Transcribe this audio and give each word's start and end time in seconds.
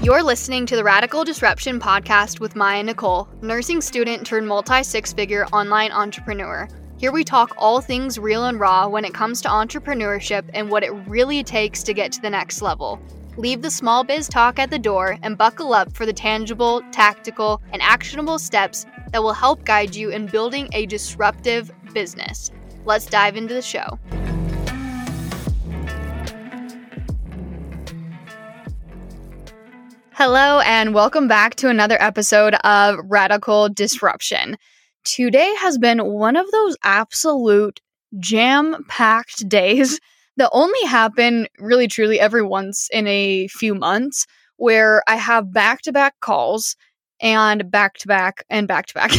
You're 0.00 0.22
listening 0.22 0.64
to 0.66 0.76
the 0.76 0.84
Radical 0.84 1.24
Disruption 1.24 1.80
podcast 1.80 2.38
with 2.38 2.54
Mya 2.54 2.84
Nichol, 2.84 3.28
nursing 3.42 3.80
student 3.80 4.24
turned 4.24 4.46
multi 4.46 4.84
six 4.84 5.12
figure 5.12 5.44
online 5.46 5.90
entrepreneur. 5.90 6.68
Here 6.98 7.10
we 7.10 7.24
talk 7.24 7.52
all 7.58 7.80
things 7.80 8.16
real 8.16 8.44
and 8.44 8.60
raw 8.60 8.86
when 8.86 9.04
it 9.04 9.12
comes 9.12 9.42
to 9.42 9.48
entrepreneurship 9.48 10.48
and 10.54 10.70
what 10.70 10.84
it 10.84 10.92
really 11.08 11.42
takes 11.42 11.82
to 11.82 11.92
get 11.92 12.12
to 12.12 12.20
the 12.20 12.30
next 12.30 12.62
level. 12.62 13.00
Leave 13.36 13.60
the 13.60 13.72
small 13.72 14.04
biz 14.04 14.28
talk 14.28 14.60
at 14.60 14.70
the 14.70 14.78
door 14.78 15.18
and 15.24 15.36
buckle 15.36 15.74
up 15.74 15.92
for 15.92 16.06
the 16.06 16.12
tangible, 16.12 16.80
tactical, 16.92 17.60
and 17.72 17.82
actionable 17.82 18.38
steps 18.38 18.86
that 19.10 19.22
will 19.22 19.32
help 19.32 19.64
guide 19.64 19.96
you 19.96 20.10
in 20.10 20.26
building 20.26 20.68
a 20.74 20.86
disruptive 20.86 21.72
business. 21.92 22.52
Let's 22.84 23.06
dive 23.06 23.36
into 23.36 23.52
the 23.52 23.62
show. 23.62 23.98
Hello, 30.20 30.58
and 30.58 30.94
welcome 30.94 31.28
back 31.28 31.54
to 31.54 31.68
another 31.68 31.96
episode 32.00 32.54
of 32.64 32.98
Radical 33.04 33.68
Disruption. 33.68 34.56
Today 35.04 35.54
has 35.60 35.78
been 35.78 36.04
one 36.04 36.34
of 36.34 36.50
those 36.50 36.76
absolute 36.82 37.78
jam 38.18 38.84
packed 38.88 39.48
days 39.48 40.00
that 40.36 40.50
only 40.52 40.82
happen 40.88 41.46
really 41.60 41.86
truly 41.86 42.18
every 42.18 42.42
once 42.42 42.88
in 42.92 43.06
a 43.06 43.46
few 43.46 43.76
months, 43.76 44.26
where 44.56 45.04
I 45.06 45.14
have 45.14 45.52
back 45.52 45.82
to 45.82 45.92
back 45.92 46.18
calls 46.18 46.74
and 47.20 47.70
back 47.70 47.98
to 47.98 48.08
back 48.08 48.44
and 48.50 48.66
back 48.66 48.86
to 48.86 48.94
back. 48.94 49.12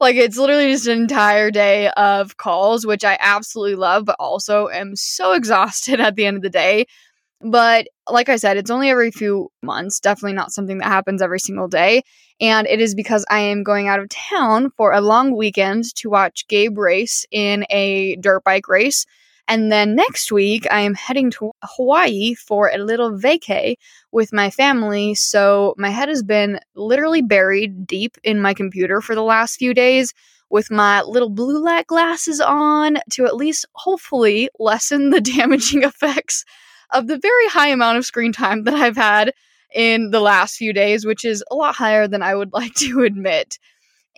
like 0.00 0.16
it's 0.16 0.38
literally 0.38 0.72
just 0.72 0.86
an 0.86 1.02
entire 1.02 1.50
day 1.50 1.90
of 1.98 2.38
calls, 2.38 2.86
which 2.86 3.04
I 3.04 3.18
absolutely 3.20 3.76
love, 3.76 4.06
but 4.06 4.16
also 4.18 4.68
am 4.68 4.96
so 4.96 5.32
exhausted 5.34 6.00
at 6.00 6.16
the 6.16 6.24
end 6.24 6.38
of 6.38 6.42
the 6.42 6.48
day. 6.48 6.86
But 7.44 7.88
like 8.10 8.30
I 8.30 8.36
said, 8.36 8.56
it's 8.56 8.70
only 8.70 8.88
every 8.88 9.10
few 9.10 9.50
months, 9.62 10.00
definitely 10.00 10.32
not 10.32 10.50
something 10.50 10.78
that 10.78 10.86
happens 10.86 11.20
every 11.20 11.38
single 11.38 11.68
day. 11.68 12.02
And 12.40 12.66
it 12.66 12.80
is 12.80 12.94
because 12.94 13.26
I 13.28 13.40
am 13.40 13.62
going 13.62 13.86
out 13.86 14.00
of 14.00 14.08
town 14.08 14.70
for 14.78 14.92
a 14.92 15.02
long 15.02 15.36
weekend 15.36 15.94
to 15.96 16.08
watch 16.08 16.48
Gabe 16.48 16.78
race 16.78 17.26
in 17.30 17.66
a 17.68 18.16
dirt 18.16 18.44
bike 18.44 18.66
race. 18.66 19.04
And 19.46 19.70
then 19.70 19.94
next 19.94 20.32
week, 20.32 20.66
I 20.70 20.80
am 20.80 20.94
heading 20.94 21.30
to 21.32 21.52
Hawaii 21.62 22.32
for 22.34 22.70
a 22.70 22.78
little 22.78 23.12
vacay 23.12 23.74
with 24.10 24.32
my 24.32 24.48
family. 24.48 25.14
So 25.14 25.74
my 25.76 25.90
head 25.90 26.08
has 26.08 26.22
been 26.22 26.60
literally 26.74 27.20
buried 27.20 27.86
deep 27.86 28.16
in 28.24 28.40
my 28.40 28.54
computer 28.54 29.02
for 29.02 29.14
the 29.14 29.22
last 29.22 29.56
few 29.56 29.74
days 29.74 30.14
with 30.48 30.70
my 30.70 31.02
little 31.02 31.28
blue 31.28 31.62
light 31.62 31.88
glasses 31.88 32.40
on 32.40 32.96
to 33.10 33.26
at 33.26 33.36
least 33.36 33.66
hopefully 33.74 34.48
lessen 34.58 35.10
the 35.10 35.20
damaging 35.36 35.82
effects 35.82 36.46
of 36.90 37.06
the 37.06 37.18
very 37.18 37.48
high 37.48 37.68
amount 37.68 37.98
of 37.98 38.06
screen 38.06 38.32
time 38.32 38.64
that 38.64 38.74
I've 38.74 38.96
had 38.96 39.32
in 39.74 40.10
the 40.10 40.20
last 40.20 40.56
few 40.56 40.72
days, 40.72 41.04
which 41.04 41.24
is 41.24 41.44
a 41.50 41.54
lot 41.54 41.74
higher 41.74 42.06
than 42.06 42.22
I 42.22 42.34
would 42.34 42.50
like 42.52 42.74
to 42.74 43.02
admit. 43.02 43.58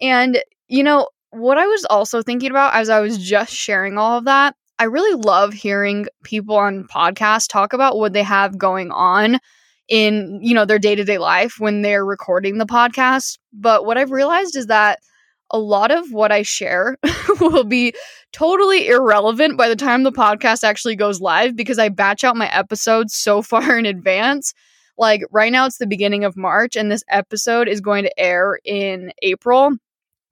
And, 0.00 0.42
you 0.68 0.82
know, 0.82 1.08
what 1.30 1.58
I 1.58 1.66
was 1.66 1.84
also 1.86 2.22
thinking 2.22 2.50
about 2.50 2.74
as 2.74 2.88
I 2.88 3.00
was 3.00 3.18
just 3.18 3.52
sharing 3.52 3.98
all 3.98 4.18
of 4.18 4.24
that, 4.24 4.54
I 4.78 4.84
really 4.84 5.20
love 5.22 5.54
hearing 5.54 6.06
people 6.22 6.56
on 6.56 6.84
podcasts 6.84 7.48
talk 7.48 7.72
about 7.72 7.96
what 7.96 8.12
they 8.12 8.22
have 8.22 8.58
going 8.58 8.90
on 8.90 9.38
in, 9.88 10.38
you 10.42 10.54
know, 10.54 10.64
their 10.64 10.78
day-to-day 10.78 11.18
life 11.18 11.54
when 11.58 11.82
they're 11.82 12.04
recording 12.04 12.58
the 12.58 12.66
podcast. 12.66 13.38
But 13.52 13.86
what 13.86 13.96
I've 13.96 14.10
realized 14.10 14.56
is 14.56 14.66
that 14.66 14.98
a 15.50 15.58
lot 15.58 15.90
of 15.90 16.12
what 16.12 16.32
I 16.32 16.42
share 16.42 16.96
will 17.40 17.64
be 17.64 17.94
totally 18.32 18.88
irrelevant 18.88 19.56
by 19.56 19.68
the 19.68 19.76
time 19.76 20.02
the 20.02 20.12
podcast 20.12 20.64
actually 20.64 20.96
goes 20.96 21.20
live 21.20 21.56
because 21.56 21.78
I 21.78 21.88
batch 21.88 22.24
out 22.24 22.36
my 22.36 22.52
episodes 22.54 23.14
so 23.14 23.42
far 23.42 23.78
in 23.78 23.86
advance. 23.86 24.54
Like 24.98 25.22
right 25.30 25.52
now, 25.52 25.66
it's 25.66 25.78
the 25.78 25.86
beginning 25.86 26.24
of 26.24 26.36
March, 26.36 26.74
and 26.74 26.90
this 26.90 27.04
episode 27.10 27.68
is 27.68 27.80
going 27.82 28.04
to 28.04 28.18
air 28.18 28.58
in 28.64 29.12
April. 29.22 29.72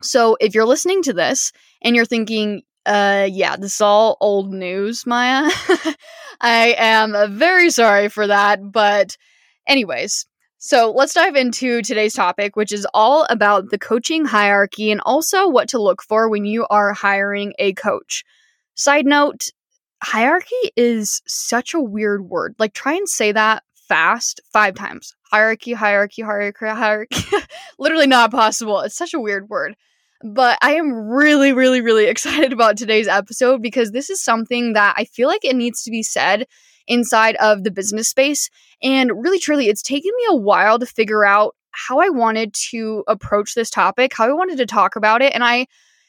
So 0.03 0.37
if 0.41 0.55
you're 0.55 0.65
listening 0.65 1.03
to 1.03 1.13
this 1.13 1.53
and 1.83 1.95
you're 1.95 2.07
thinking, 2.07 2.63
uh, 2.87 3.29
yeah, 3.31 3.57
this 3.57 3.75
is 3.75 3.81
all 3.81 4.17
old 4.21 4.53
news, 4.53 5.07
Mya, 5.07 5.51
I 6.41 6.75
am 6.79 7.37
very 7.37 7.71
sorry 7.71 8.09
for 8.09 8.27
that. 8.27 8.61
But, 8.73 9.17
anyways, 9.67 10.27
so 10.65 10.93
let's 10.97 11.13
dive 11.13 11.37
into 11.37 11.83
today's 11.83 12.15
topic, 12.15 12.57
which 12.57 12.73
is 12.73 12.87
all 12.95 13.27
about 13.29 13.69
the 13.69 13.77
coaching 13.77 14.25
hierarchy 14.25 14.91
and 14.91 15.03
also 15.05 15.47
what 15.47 15.69
to 15.69 15.79
look 15.79 16.03
for 16.03 16.31
when 16.31 16.47
you 16.47 16.67
are 16.71 16.95
hiring 16.95 17.53
a 17.59 17.75
coach. 17.75 18.25
Side 18.75 19.05
note 19.05 19.49
hierarchy 20.03 20.55
is 20.75 21.21
such 21.27 21.75
a 21.75 21.81
weird 21.83 22.31
word. 22.31 22.55
Like, 22.59 22.73
try 22.73 22.95
and 22.95 23.07
say 23.07 23.31
that 23.33 23.63
fast 23.75 24.41
five 24.55 24.75
times. 24.75 25.15
Hierarchy, 25.31 25.75
hierarchy, 25.75 26.23
hierarchy, 26.23 26.67
hierarchy. 26.67 27.37
Literally 27.79 28.07
not 28.07 28.31
possible. 28.31 28.81
It's 28.81 28.97
such 28.97 29.13
a 29.13 29.21
weird 29.21 29.51
word. 29.51 29.77
But 30.25 30.59
I 30.63 30.77
am 30.77 30.91
really, 30.91 31.53
really, 31.53 31.83
really 31.83 32.07
excited 32.09 32.53
about 32.53 32.79
today's 32.79 33.07
episode 33.07 33.61
because 33.61 33.93
this 33.93 34.09
is 34.09 34.23
something 34.23 34.73
that 34.73 34.95
I 34.97 35.05
feel 35.05 35.29
like 35.29 35.45
it 35.45 35.55
needs 35.55 35.83
to 35.83 35.91
be 35.91 36.03
said 36.03 36.47
inside 36.87 37.37
of 37.37 37.63
the 37.63 37.71
business 37.71 38.09
space. 38.09 38.49
And 38.83 39.23
really, 39.23 39.39
truly, 39.39 39.69
it's 39.69 39.83
taken 39.83 40.11
me 40.17 40.25
a 40.31 40.37
while 40.37 40.79
to 40.79 40.87
figure 40.87 41.25
out 41.25 41.55
how 41.73 41.99
I 41.99 42.09
wanted 42.09 42.55
to 42.71 43.05
approach 43.07 43.55
this 43.55 43.69
topic, 43.69 44.15
how 44.15 44.27
I 44.27 44.33
wanted 44.33 44.59
to 44.59 44.67
talk 44.67 44.97
about 44.97 45.21
it. 45.21 45.35
And 45.35 45.45
I, 45.45 45.67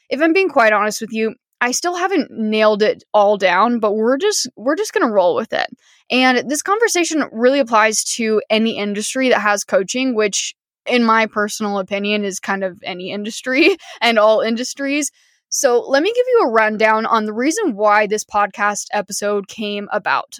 if 0.10 0.22
I'm 0.22 0.34
being 0.34 0.50
quite 0.50 0.74
honest 0.74 1.02
with 1.02 1.12
you, 1.12 1.36
I 1.60 1.72
still 1.72 1.96
haven't 1.96 2.32
nailed 2.32 2.84
it 2.84 3.04
all 3.14 3.38
down, 3.38 3.80
but 3.80 3.94
we're 3.94 4.18
just 4.18 4.48
we're 4.56 4.76
just 4.76 4.94
going 4.94 5.06
to 5.06 5.12
roll 5.12 5.36
with 5.36 5.52
it. 5.52 5.68
And 6.10 6.50
this 6.50 6.62
conversation 6.62 7.24
really 7.32 7.60
applies 7.60 8.04
to 8.16 8.42
any 8.50 8.78
industry 8.78 9.30
that 9.30 9.42
has 9.42 9.64
coaching, 9.64 10.16
which 10.16 10.54
in 10.88 11.04
my 11.04 11.26
personal 11.26 11.80
opinion 11.80 12.24
is 12.24 12.40
kind 12.40 12.64
of 12.64 12.78
any 12.84 13.12
industry 13.12 13.78
and 14.02 14.20
all 14.20 14.42
industries. 14.42 15.12
So, 15.50 15.82
let 15.88 16.04
me 16.04 16.12
give 16.14 16.26
you 16.28 16.46
a 16.46 16.52
rundown 16.52 17.06
on 17.06 17.26
the 17.26 17.34
reason 17.34 17.76
why 17.76 18.08
this 18.08 18.24
podcast 18.24 18.88
episode 18.92 19.48
came 19.48 19.88
about. 19.92 20.38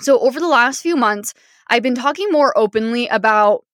So, 0.00 0.18
over 0.20 0.40
the 0.40 0.48
last 0.48 0.82
few 0.82 0.96
months, 0.96 1.34
I've 1.68 1.82
been 1.82 1.94
talking 1.94 2.28
more 2.30 2.56
openly 2.56 3.06
about 3.08 3.64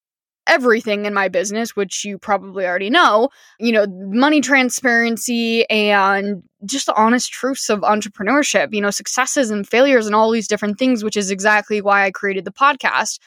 everything 0.47 1.05
in 1.05 1.13
my 1.13 1.29
business, 1.29 1.75
which 1.75 2.03
you 2.03 2.17
probably 2.17 2.65
already 2.65 2.89
know, 2.89 3.29
you 3.59 3.71
know, 3.71 3.85
money 3.87 4.41
transparency 4.41 5.69
and 5.69 6.43
just 6.65 6.85
the 6.85 6.95
honest 6.95 7.31
truths 7.31 7.69
of 7.69 7.81
entrepreneurship, 7.81 8.73
you 8.73 8.81
know, 8.81 8.89
successes 8.89 9.51
and 9.51 9.67
failures 9.67 10.05
and 10.05 10.15
all 10.15 10.31
these 10.31 10.47
different 10.47 10.77
things, 10.77 11.03
which 11.03 11.17
is 11.17 11.31
exactly 11.31 11.81
why 11.81 12.03
I 12.03 12.11
created 12.11 12.45
the 12.45 12.51
podcast. 12.51 13.19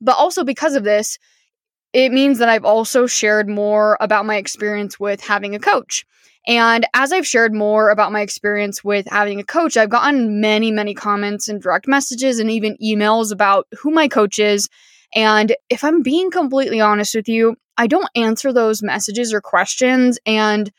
But 0.00 0.16
also 0.16 0.44
because 0.44 0.74
of 0.76 0.84
this, 0.84 1.18
it 1.92 2.12
means 2.12 2.38
that 2.38 2.48
I've 2.48 2.64
also 2.64 3.06
shared 3.06 3.48
more 3.48 3.96
about 4.00 4.26
my 4.26 4.36
experience 4.36 5.00
with 5.00 5.20
having 5.20 5.54
a 5.54 5.60
coach. 5.60 6.04
And 6.46 6.86
as 6.94 7.12
I've 7.12 7.26
shared 7.26 7.54
more 7.54 7.90
about 7.90 8.12
my 8.12 8.22
experience 8.22 8.82
with 8.82 9.06
having 9.08 9.40
a 9.40 9.44
coach, 9.44 9.76
I've 9.76 9.90
gotten 9.90 10.40
many, 10.40 10.70
many 10.70 10.94
comments 10.94 11.48
and 11.48 11.60
direct 11.60 11.86
messages 11.86 12.38
and 12.38 12.50
even 12.50 12.76
emails 12.82 13.30
about 13.32 13.66
who 13.78 13.90
my 13.90 14.08
coach 14.08 14.38
is. 14.38 14.68
And 15.14 15.54
if 15.68 15.84
I'm 15.84 16.02
being 16.02 16.30
completely 16.30 16.80
honest 16.80 17.14
with 17.14 17.28
you, 17.28 17.56
I 17.76 17.86
don't 17.86 18.08
answer 18.14 18.52
those 18.52 18.82
messages 18.82 19.34
or 19.34 19.40
questions. 19.40 20.18
And 20.24 20.70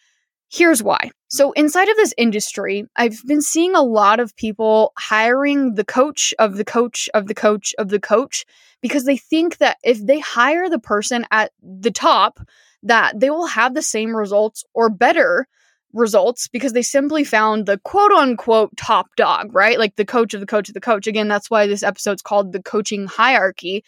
here's 0.52 0.84
why. 0.84 1.12
So, 1.30 1.54
inside 1.54 1.88
of 1.88 1.96
this 1.96 2.14
industry, 2.18 2.86
I've 2.96 3.26
been 3.26 3.42
seeing 3.42 3.76
a 3.76 3.82
lot 3.82 4.20
of 4.20 4.36
people 4.36 4.92
hiring 4.98 5.76
the 5.76 5.86
coach 5.86 6.34
of 6.40 6.58
the 6.58 6.66
coach 6.66 7.10
of 7.14 7.28
the 7.28 7.34
coach 7.34 7.74
of 7.78 7.90
the 7.90 8.00
coach 8.00 8.46
because 8.82 9.06
they 9.06 9.18
think 9.18 9.58
that 9.58 9.78
if 9.84 10.06
they 10.06 10.20
hire 10.20 10.70
the 10.70 10.80
person 10.80 11.26
at 11.32 11.52
the 11.62 11.92
top, 11.92 12.40
that 12.84 13.20
they 13.20 13.30
will 13.30 13.48
have 13.48 13.74
the 13.74 13.82
same 13.82 14.16
results 14.16 14.64
or 14.74 14.90
better 14.90 15.48
results 15.94 16.48
because 16.48 16.74
they 16.74 16.82
simply 16.82 17.24
found 17.24 17.66
the 17.66 17.78
quote 17.80 18.12
unquote 18.12 18.76
top 18.76 19.08
dog, 19.16 19.54
right? 19.54 19.80
Like 19.80 19.96
the 19.96 20.06
coach 20.06 20.34
of 20.34 20.40
the 20.42 20.48
coach 20.48 20.68
of 20.68 20.74
the 20.74 20.82
coach. 20.82 21.08
Again, 21.08 21.28
that's 21.28 21.50
why 21.50 21.68
this 21.68 21.84
episode's 21.84 22.22
called 22.22 22.52
the 22.52 22.64
coaching 22.64 23.08
hierarchy. 23.08 23.84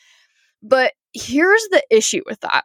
But 0.61 0.93
here's 1.13 1.63
the 1.71 1.83
issue 1.89 2.21
with 2.25 2.39
that 2.41 2.63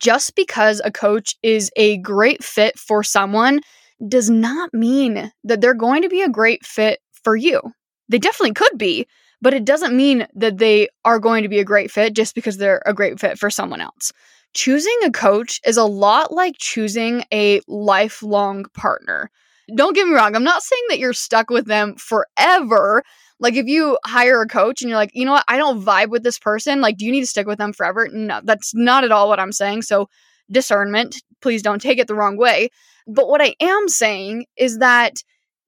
just 0.00 0.34
because 0.34 0.80
a 0.84 0.90
coach 0.90 1.36
is 1.42 1.70
a 1.76 1.98
great 1.98 2.42
fit 2.44 2.78
for 2.78 3.02
someone 3.02 3.60
does 4.06 4.30
not 4.30 4.72
mean 4.72 5.32
that 5.44 5.60
they're 5.60 5.74
going 5.74 6.02
to 6.02 6.08
be 6.08 6.22
a 6.22 6.28
great 6.28 6.64
fit 6.64 7.00
for 7.24 7.34
you. 7.36 7.60
They 8.08 8.18
definitely 8.18 8.54
could 8.54 8.78
be, 8.78 9.06
but 9.42 9.54
it 9.54 9.64
doesn't 9.64 9.96
mean 9.96 10.26
that 10.34 10.58
they 10.58 10.88
are 11.04 11.18
going 11.18 11.42
to 11.42 11.48
be 11.48 11.58
a 11.58 11.64
great 11.64 11.90
fit 11.90 12.14
just 12.14 12.34
because 12.34 12.56
they're 12.56 12.82
a 12.86 12.94
great 12.94 13.18
fit 13.20 13.38
for 13.38 13.50
someone 13.50 13.80
else. 13.80 14.12
Choosing 14.54 14.96
a 15.04 15.10
coach 15.10 15.60
is 15.66 15.76
a 15.76 15.84
lot 15.84 16.32
like 16.32 16.54
choosing 16.58 17.24
a 17.32 17.60
lifelong 17.68 18.64
partner. 18.74 19.30
Don't 19.74 19.94
get 19.94 20.06
me 20.06 20.14
wrong, 20.14 20.34
I'm 20.34 20.44
not 20.44 20.62
saying 20.62 20.82
that 20.88 20.98
you're 20.98 21.12
stuck 21.12 21.50
with 21.50 21.66
them 21.66 21.96
forever. 21.96 23.02
Like 23.40 23.54
if 23.54 23.66
you 23.66 23.98
hire 24.04 24.42
a 24.42 24.48
coach 24.48 24.82
and 24.82 24.88
you're 24.88 24.98
like, 24.98 25.12
you 25.14 25.24
know 25.24 25.32
what, 25.32 25.44
I 25.46 25.56
don't 25.58 25.84
vibe 25.84 26.08
with 26.08 26.22
this 26.22 26.38
person, 26.38 26.80
like, 26.80 26.96
do 26.96 27.04
you 27.04 27.12
need 27.12 27.20
to 27.20 27.26
stick 27.26 27.46
with 27.46 27.58
them 27.58 27.72
forever? 27.72 28.08
No, 28.10 28.40
that's 28.42 28.74
not 28.74 29.04
at 29.04 29.12
all 29.12 29.28
what 29.28 29.40
I'm 29.40 29.52
saying. 29.52 29.82
So, 29.82 30.08
discernment, 30.50 31.22
please 31.40 31.62
don't 31.62 31.80
take 31.80 31.98
it 31.98 32.06
the 32.06 32.14
wrong 32.14 32.36
way. 32.36 32.70
But 33.06 33.28
what 33.28 33.42
I 33.42 33.54
am 33.60 33.88
saying 33.88 34.46
is 34.56 34.78
that 34.78 35.22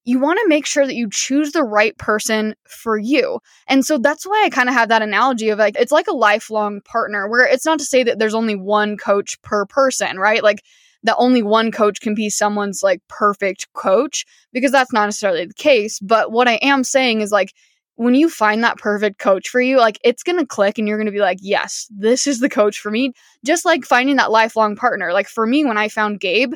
you 0.05 0.19
want 0.19 0.41
to 0.41 0.49
make 0.49 0.67
sure 0.67 0.87
that 0.87 0.95
you 0.95 1.09
choose 1.11 1.53
the 1.53 1.63
right 1.63 1.97
person 1.99 2.55
for 2.67 2.99
you. 2.99 3.41
And 3.69 3.85
so 3.85 3.99
that's 3.99 4.27
why 4.27 4.43
I 4.45 4.51
kind 4.51 4.69
of 4.69 4.75
have 4.75 4.89
that 4.89 5.03
analogy 5.03 5.51
of 5.51 5.59
like, 5.59 5.77
it's 5.79 5.93
like 5.93 6.09
a 6.09 6.17
lifelong 6.17 6.81
partner 6.81 7.29
where 7.29 7.47
it's 7.47 7.67
not 7.67 7.79
to 7.79 7.85
say 7.85 8.03
that 8.03 8.19
there's 8.19 8.35
only 8.35 8.57
one 8.57 8.97
coach 8.97 9.41
per 9.43 9.67
person, 9.67 10.19
right? 10.19 10.43
Like, 10.43 10.63
that 11.03 11.17
only 11.17 11.43
one 11.43 11.71
coach 11.71 12.01
can 12.01 12.15
be 12.15 12.29
someone's 12.29 12.83
like 12.83 13.01
perfect 13.09 13.73
coach 13.73 14.27
because 14.53 14.73
that's 14.73 14.93
not 14.93 15.07
necessarily 15.07 15.47
the 15.47 15.55
case. 15.55 15.99
But 16.01 16.33
what 16.33 16.49
I 16.49 16.55
am 16.63 16.85
saying 16.85 17.21
is 17.21 17.33
like, 17.33 17.53
when 17.97 18.15
you 18.15 18.31
find 18.31 18.65
that 18.65 18.79
perfect 18.79 19.19
coach 19.19 19.49
for 19.49 19.61
you, 19.61 19.79
like 19.79 19.99
it's 20.03 20.23
to 20.39 20.47
click 20.47 20.79
and 20.79 20.89
you're 20.89 20.97
to 21.07 21.13
be 21.13 21.21
like, 21.21 21.39
yes, 21.43 21.87
this 21.91 22.27
is 22.27 22.41
the 22.41 22.49
coach 22.49 22.81
for 22.81 22.91
me. 22.91 23.13
Just 23.45 23.67
like 23.67 23.85
finding 23.85 24.17
that 24.17 24.31
lifelong 24.31 24.75
partner. 24.75 25.13
Like 25.13 25.29
for 25.29 25.47
me, 25.47 25.67
when 25.67 25.77
I 25.77 25.89
found 25.89 26.19
Gabe, 26.19 26.55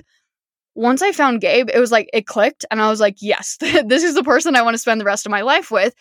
once 0.75 1.03
I 1.03 1.13
found 1.13 1.43
Gabe, 1.43 1.69
it 1.69 1.79
was 1.79 1.93
like 1.93 2.09
it 2.15 2.27
clicked 2.27 2.65
and 2.71 2.81
I 2.81 2.89
was 2.89 2.99
like, 2.99 3.17
yes, 3.21 3.59
this 3.61 4.03
is 4.03 4.15
the 4.15 4.25
person 4.25 4.57
I 4.57 4.63
want 4.63 4.75
to 4.75 4.79
spend 4.79 5.01
the 5.01 5.05
rest 5.05 5.27
of 5.27 5.31
my 5.31 5.43
life 5.43 5.71
with. 5.71 5.95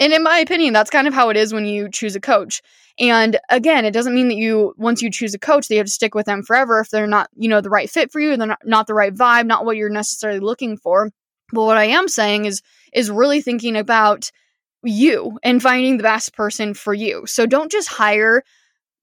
And 0.00 0.12
in 0.12 0.22
my 0.22 0.38
opinion, 0.38 0.72
that's 0.72 0.90
kind 0.90 1.08
of 1.08 1.14
how 1.14 1.28
it 1.28 1.36
is 1.36 1.52
when 1.52 1.66
you 1.66 1.90
choose 1.90 2.14
a 2.14 2.20
coach. 2.20 2.62
And 3.00 3.38
again, 3.48 3.84
it 3.84 3.92
doesn't 3.92 4.14
mean 4.14 4.28
that 4.28 4.36
you 4.36 4.74
once 4.76 5.02
you 5.02 5.10
choose 5.10 5.34
a 5.34 5.38
coach, 5.38 5.68
that 5.68 5.74
you 5.74 5.78
have 5.78 5.86
to 5.86 5.92
stick 5.92 6.14
with 6.14 6.26
them 6.26 6.42
forever 6.42 6.80
if 6.80 6.90
they're 6.90 7.06
not, 7.06 7.30
you 7.36 7.48
know, 7.48 7.60
the 7.60 7.70
right 7.70 7.88
fit 7.88 8.10
for 8.10 8.20
you, 8.20 8.36
they're 8.36 8.46
not, 8.46 8.60
not 8.64 8.86
the 8.86 8.94
right 8.94 9.14
vibe, 9.14 9.46
not 9.46 9.64
what 9.64 9.76
you're 9.76 9.88
necessarily 9.88 10.40
looking 10.40 10.76
for. 10.76 11.10
But 11.52 11.64
what 11.64 11.76
I 11.76 11.84
am 11.84 12.08
saying 12.08 12.44
is 12.44 12.62
is 12.92 13.10
really 13.10 13.40
thinking 13.40 13.76
about 13.76 14.30
you 14.82 15.38
and 15.42 15.62
finding 15.62 15.96
the 15.96 16.02
best 16.02 16.34
person 16.34 16.74
for 16.74 16.94
you. 16.94 17.24
So 17.26 17.46
don't 17.46 17.70
just 17.70 17.88
hire 17.88 18.42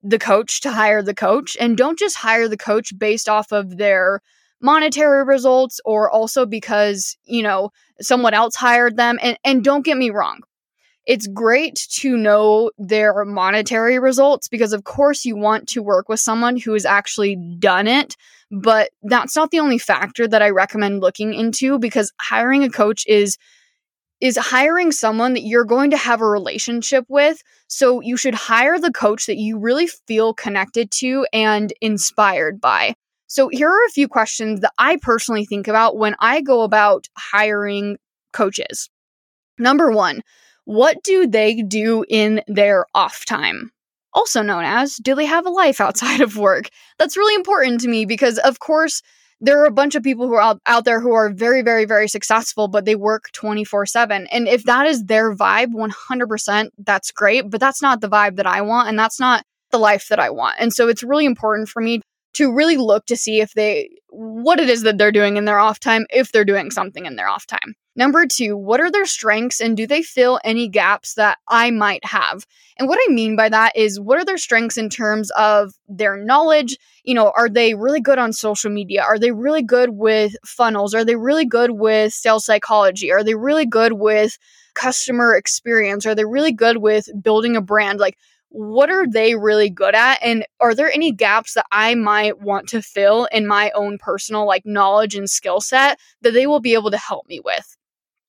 the 0.03 0.19
coach 0.19 0.61
to 0.61 0.71
hire 0.71 1.01
the 1.01 1.15
coach 1.15 1.57
and 1.59 1.77
don't 1.77 1.97
just 1.97 2.17
hire 2.17 2.47
the 2.47 2.57
coach 2.57 2.93
based 2.97 3.27
off 3.27 3.51
of 3.51 3.77
their 3.77 4.21
monetary 4.61 5.23
results 5.23 5.79
or 5.83 6.09
also 6.09 6.45
because, 6.45 7.17
you 7.23 7.41
know, 7.41 7.71
someone 8.01 8.33
else 8.33 8.55
hired 8.55 8.97
them. 8.97 9.17
And, 9.21 9.37
and 9.43 9.63
don't 9.63 9.85
get 9.85 9.97
me 9.97 10.11
wrong, 10.11 10.41
it's 11.05 11.27
great 11.27 11.75
to 11.91 12.17
know 12.17 12.71
their 12.77 13.25
monetary 13.25 13.99
results 13.99 14.47
because, 14.47 14.73
of 14.73 14.83
course, 14.83 15.23
you 15.23 15.35
want 15.35 15.67
to 15.69 15.83
work 15.83 16.09
with 16.09 16.19
someone 16.19 16.57
who 16.57 16.73
has 16.73 16.85
actually 16.85 17.35
done 17.59 17.87
it. 17.87 18.15
But 18.51 18.91
that's 19.03 19.35
not 19.35 19.51
the 19.51 19.59
only 19.59 19.77
factor 19.77 20.27
that 20.27 20.41
I 20.41 20.49
recommend 20.49 21.01
looking 21.01 21.33
into 21.33 21.77
because 21.79 22.11
hiring 22.19 22.63
a 22.63 22.69
coach 22.69 23.05
is 23.07 23.37
is 24.21 24.37
hiring 24.37 24.91
someone 24.91 25.33
that 25.33 25.43
you're 25.43 25.65
going 25.65 25.91
to 25.91 25.97
have 25.97 26.21
a 26.21 26.25
relationship 26.25 27.05
with. 27.09 27.43
So 27.67 27.99
you 27.99 28.15
should 28.15 28.33
hire 28.33 28.79
the 28.79 28.91
coach 28.91 29.25
that 29.25 29.37
you 29.37 29.59
really 29.59 29.87
feel 29.87 30.33
connected 30.33 30.89
to 30.91 31.27
and 31.33 31.73
inspired 31.81 32.61
by. 32.61 32.95
So, 33.27 33.49
here 33.49 33.69
are 33.69 33.85
a 33.87 33.91
few 33.91 34.07
questions 34.07 34.61
that 34.61 34.71
I 34.77 34.97
personally 35.01 35.45
think 35.45 35.67
about 35.67 35.97
when 35.97 36.15
I 36.19 36.41
go 36.41 36.61
about 36.61 37.07
hiring 37.17 37.97
coaches. 38.33 38.89
Number 39.57 39.91
one, 39.91 40.21
what 40.65 41.01
do 41.03 41.27
they 41.27 41.61
do 41.61 42.05
in 42.09 42.41
their 42.47 42.85
off 42.93 43.25
time? 43.25 43.71
Also 44.13 44.41
known 44.41 44.63
as, 44.63 44.95
do 44.97 45.15
they 45.15 45.25
have 45.25 45.45
a 45.45 45.49
life 45.49 45.79
outside 45.81 46.21
of 46.21 46.37
work? 46.37 46.69
That's 46.97 47.17
really 47.17 47.35
important 47.35 47.81
to 47.81 47.87
me 47.87 48.05
because, 48.05 48.37
of 48.39 48.59
course, 48.59 49.01
there 49.41 49.61
are 49.61 49.65
a 49.65 49.71
bunch 49.71 49.95
of 49.95 50.03
people 50.03 50.27
who 50.27 50.33
are 50.33 50.41
out, 50.41 50.61
out 50.65 50.85
there 50.85 51.01
who 51.01 51.11
are 51.11 51.29
very, 51.29 51.61
very, 51.61 51.85
very 51.85 52.07
successful, 52.07 52.67
but 52.67 52.85
they 52.85 52.95
work 52.95 53.31
24 53.33 53.85
7. 53.85 54.27
And 54.27 54.47
if 54.47 54.63
that 54.63 54.87
is 54.87 55.03
their 55.03 55.35
vibe, 55.35 55.73
100%, 55.73 56.69
that's 56.77 57.11
great. 57.11 57.49
But 57.49 57.59
that's 57.59 57.81
not 57.81 58.01
the 58.01 58.09
vibe 58.09 58.37
that 58.37 58.47
I 58.47 58.61
want. 58.61 58.87
And 58.87 58.97
that's 58.97 59.19
not 59.19 59.43
the 59.71 59.77
life 59.77 60.07
that 60.07 60.19
I 60.19 60.29
want. 60.29 60.55
And 60.59 60.73
so 60.73 60.87
it's 60.87 61.03
really 61.03 61.25
important 61.25 61.67
for 61.67 61.81
me 61.81 62.01
to 62.35 62.53
really 62.53 62.77
look 62.77 63.05
to 63.07 63.17
see 63.17 63.41
if 63.41 63.53
they 63.53 63.89
what 64.09 64.59
it 64.59 64.69
is 64.69 64.83
that 64.83 64.97
they're 64.97 65.11
doing 65.11 65.37
in 65.37 65.45
their 65.45 65.59
off 65.59 65.79
time 65.79 66.05
if 66.09 66.31
they're 66.31 66.45
doing 66.45 66.71
something 66.71 67.05
in 67.05 67.15
their 67.15 67.27
off 67.27 67.45
time. 67.45 67.75
Number 67.97 68.25
2, 68.25 68.57
what 68.57 68.81
are 68.81 68.91
their 68.91 69.05
strengths 69.05 69.61
and 69.61 69.77
do 69.77 69.87
they 69.87 70.01
fill 70.01 70.39
any 70.43 70.67
gaps 70.67 71.13
that 71.13 71.37
I 71.47 71.71
might 71.71 72.03
have? 72.03 72.45
And 72.77 72.89
what 72.89 72.99
I 73.07 73.11
mean 73.11 73.37
by 73.37 73.47
that 73.47 73.75
is 73.75 74.01
what 74.01 74.17
are 74.17 74.25
their 74.25 74.37
strengths 74.37 74.77
in 74.77 74.89
terms 74.89 75.31
of 75.31 75.73
their 75.87 76.17
knowledge? 76.17 76.77
You 77.05 77.13
know, 77.13 77.31
are 77.37 77.47
they 77.47 77.73
really 77.73 78.01
good 78.01 78.19
on 78.19 78.33
social 78.33 78.69
media? 78.69 79.01
Are 79.01 79.17
they 79.17 79.31
really 79.31 79.63
good 79.63 79.91
with 79.91 80.35
funnels? 80.45 80.93
Are 80.93 81.05
they 81.05 81.15
really 81.15 81.45
good 81.45 81.71
with 81.71 82.13
sales 82.13 82.45
psychology? 82.45 83.13
Are 83.13 83.23
they 83.23 83.35
really 83.35 83.65
good 83.65 83.93
with 83.93 84.37
customer 84.73 85.33
experience? 85.33 86.05
Are 86.05 86.15
they 86.15 86.25
really 86.25 86.51
good 86.51 86.77
with 86.77 87.07
building 87.23 87.55
a 87.55 87.61
brand? 87.61 87.99
Like 87.99 88.17
what 88.49 88.89
are 88.89 89.05
they 89.05 89.35
really 89.35 89.69
good 89.69 89.95
at 89.95 90.17
and 90.21 90.45
are 90.61 90.73
there 90.73 90.89
any 90.89 91.11
gaps 91.11 91.55
that 91.55 91.65
i 91.73 91.93
might 91.93 92.39
want 92.39 92.69
to 92.69 92.81
fill 92.81 93.25
in 93.25 93.45
my 93.45 93.69
own 93.71 93.97
personal 93.97 94.45
like 94.45 94.65
knowledge 94.65 95.13
and 95.13 95.29
skill 95.29 95.59
set 95.59 95.99
that 96.21 96.31
they 96.31 96.47
will 96.47 96.61
be 96.61 96.73
able 96.73 96.89
to 96.89 96.97
help 96.97 97.27
me 97.27 97.41
with 97.43 97.74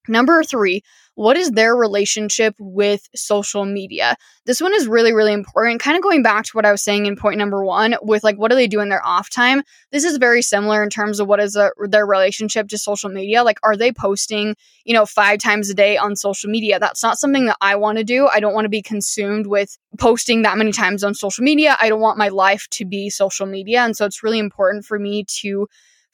number 0.09 0.43
three 0.43 0.83
what 1.17 1.39
is 1.39 1.51
their 1.51 1.75
relationship 1.75 2.55
with 2.59 3.09
social 3.15 3.65
media? 3.65 4.17
This 4.45 4.61
one 4.61 4.75
is 4.75 4.87
really, 4.87 5.15
really 5.15 5.33
important. 5.33 5.81
Kind 5.81 5.97
of 5.97 6.03
going 6.03 6.23
back 6.23 6.45
to 6.45 6.51
what 6.53 6.67
I 6.67 6.71
was 6.71 6.83
saying 6.83 7.07
in 7.07 7.17
point 7.17 7.39
number 7.39 7.65
one 7.65 7.97
with 8.03 8.23
like, 8.23 8.37
what 8.37 8.51
do 8.51 8.55
they 8.55 8.67
do 8.67 8.81
in 8.81 8.91
their 8.91 9.05
off 9.05 9.31
time? 9.31 9.63
This 9.93 10.05
is 10.05 10.19
very 10.19 10.43
similar 10.43 10.83
in 10.83 10.91
terms 10.91 11.19
of 11.19 11.27
what 11.27 11.41
is 11.41 11.57
a, 11.57 11.71
their 11.89 12.07
relationship 12.07 12.69
to 12.69 12.77
social 12.77 13.09
media. 13.09 13.43
Like, 13.43 13.59
are 13.63 13.79
they 13.79 13.93
posting, 13.93 14.57
you 14.85 14.93
know, 14.93 15.07
five 15.07 15.39
times 15.39 15.71
a 15.71 15.75
day 15.75 15.97
on 15.97 16.17
social 16.17 16.51
media? 16.51 16.79
That's 16.79 17.03
not 17.03 17.19
something 17.19 17.47
that 17.47 17.57
I 17.63 17.77
want 17.77 17.97
to 17.97 18.05
do. 18.05 18.29
I 18.29 18.39
don't 18.39 18.55
want 18.55 18.67
to 18.67 18.71
be 18.71 18.83
consumed 18.83 19.47
with 19.47 19.79
posting 19.99 20.43
that 20.43 20.59
many 20.59 20.71
times 20.71 21.03
on 21.03 21.15
social 21.15 21.45
media. 21.45 21.79
I 21.81 21.89
don't 21.89 22.03
want 22.03 22.19
my 22.19 22.29
life 22.29 22.67
to 22.73 22.85
be 22.85 23.09
social 23.09 23.47
media. 23.47 23.81
And 23.81 23.97
so 23.97 24.05
it's 24.05 24.23
really 24.23 24.39
important 24.39 24.85
for 24.85 24.99
me 24.99 25.25
to 25.41 25.67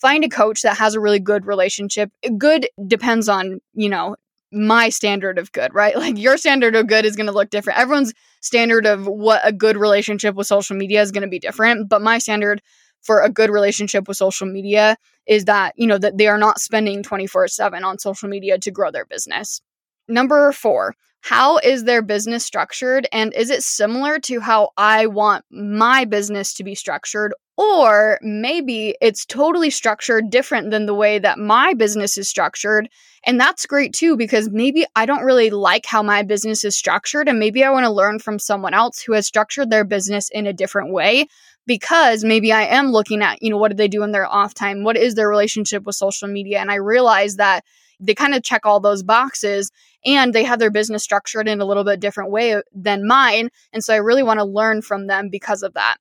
find 0.02 0.24
a 0.24 0.28
coach 0.28 0.62
that 0.62 0.76
has 0.76 0.94
a 0.94 1.00
really 1.00 1.20
good 1.20 1.46
relationship. 1.46 2.10
Good 2.36 2.68
depends 2.88 3.28
on, 3.28 3.60
you 3.72 3.88
know, 3.88 4.16
my 4.52 4.88
standard 4.90 5.38
of 5.38 5.52
good, 5.52 5.72
right? 5.72 5.96
Like 6.02 6.18
your 6.18 6.36
standard 6.36 6.74
of 6.74 6.88
good 6.88 7.06
is 7.06 7.16
going 7.16 7.28
to 7.28 7.32
look 7.32 7.50
different. 7.50 7.78
Everyone's 7.78 8.12
standard 8.40 8.84
of 8.84 9.06
what 9.06 9.40
a 9.44 9.52
good 9.52 9.76
relationship 9.76 10.34
with 10.34 10.48
social 10.48 10.76
media 10.76 11.00
is 11.00 11.12
going 11.12 11.22
to 11.22 11.28
be 11.28 11.38
different, 11.38 11.88
but 11.88 12.02
my 12.02 12.18
standard 12.18 12.60
for 13.00 13.20
a 13.20 13.30
good 13.30 13.50
relationship 13.50 14.08
with 14.08 14.16
social 14.16 14.46
media 14.46 14.96
is 15.26 15.44
that, 15.44 15.72
you 15.76 15.86
know, 15.86 15.98
that 15.98 16.18
they 16.18 16.26
are 16.26 16.38
not 16.38 16.60
spending 16.60 17.02
24/7 17.02 17.84
on 17.84 17.98
social 17.98 18.28
media 18.28 18.58
to 18.58 18.70
grow 18.72 18.90
their 18.90 19.06
business. 19.06 19.60
Number 20.08 20.52
4, 20.52 20.94
how 21.20 21.58
is 21.58 21.84
their 21.84 22.02
business 22.02 22.44
structured 22.44 23.06
and 23.12 23.32
is 23.34 23.50
it 23.50 23.62
similar 23.62 24.18
to 24.20 24.40
how 24.40 24.70
I 24.76 25.06
want 25.06 25.44
my 25.50 26.04
business 26.04 26.54
to 26.54 26.64
be 26.64 26.74
structured 26.74 27.32
or 27.56 28.18
maybe 28.22 28.96
it's 29.00 29.26
totally 29.26 29.70
structured 29.70 30.30
different 30.30 30.70
than 30.70 30.86
the 30.86 30.94
way 30.94 31.18
that 31.18 31.38
my 31.38 31.74
business 31.74 32.16
is 32.16 32.28
structured. 32.28 32.88
And 33.24 33.38
that's 33.38 33.66
great 33.66 33.92
too, 33.92 34.16
because 34.16 34.50
maybe 34.50 34.86
I 34.96 35.06
don't 35.06 35.24
really 35.24 35.50
like 35.50 35.84
how 35.86 36.02
my 36.02 36.22
business 36.22 36.64
is 36.64 36.76
structured. 36.76 37.28
And 37.28 37.38
maybe 37.38 37.62
I 37.62 37.70
want 37.70 37.84
to 37.84 37.92
learn 37.92 38.18
from 38.18 38.38
someone 38.38 38.74
else 38.74 39.00
who 39.00 39.12
has 39.12 39.26
structured 39.26 39.70
their 39.70 39.84
business 39.84 40.28
in 40.30 40.46
a 40.46 40.52
different 40.52 40.92
way. 40.92 41.26
Because 41.64 42.24
maybe 42.24 42.50
I 42.50 42.62
am 42.62 42.90
looking 42.90 43.22
at, 43.22 43.40
you 43.40 43.48
know, 43.48 43.58
what 43.58 43.70
do 43.70 43.76
they 43.76 43.86
do 43.86 44.02
in 44.02 44.10
their 44.10 44.26
off 44.26 44.52
time? 44.52 44.82
What 44.82 44.96
is 44.96 45.14
their 45.14 45.28
relationship 45.28 45.84
with 45.84 45.94
social 45.94 46.26
media? 46.26 46.58
And 46.58 46.72
I 46.72 46.76
realize 46.76 47.36
that 47.36 47.64
they 48.02 48.14
kind 48.14 48.34
of 48.34 48.42
check 48.42 48.66
all 48.66 48.80
those 48.80 49.02
boxes 49.02 49.70
and 50.04 50.34
they 50.34 50.44
have 50.44 50.58
their 50.58 50.70
business 50.70 51.02
structured 51.02 51.48
in 51.48 51.60
a 51.60 51.64
little 51.64 51.84
bit 51.84 52.00
different 52.00 52.30
way 52.30 52.60
than 52.74 53.06
mine. 53.06 53.48
And 53.72 53.82
so 53.82 53.94
I 53.94 53.98
really 53.98 54.22
want 54.22 54.40
to 54.40 54.44
learn 54.44 54.82
from 54.82 55.06
them 55.06 55.28
because 55.30 55.62
of 55.62 55.74
that. 55.74 55.96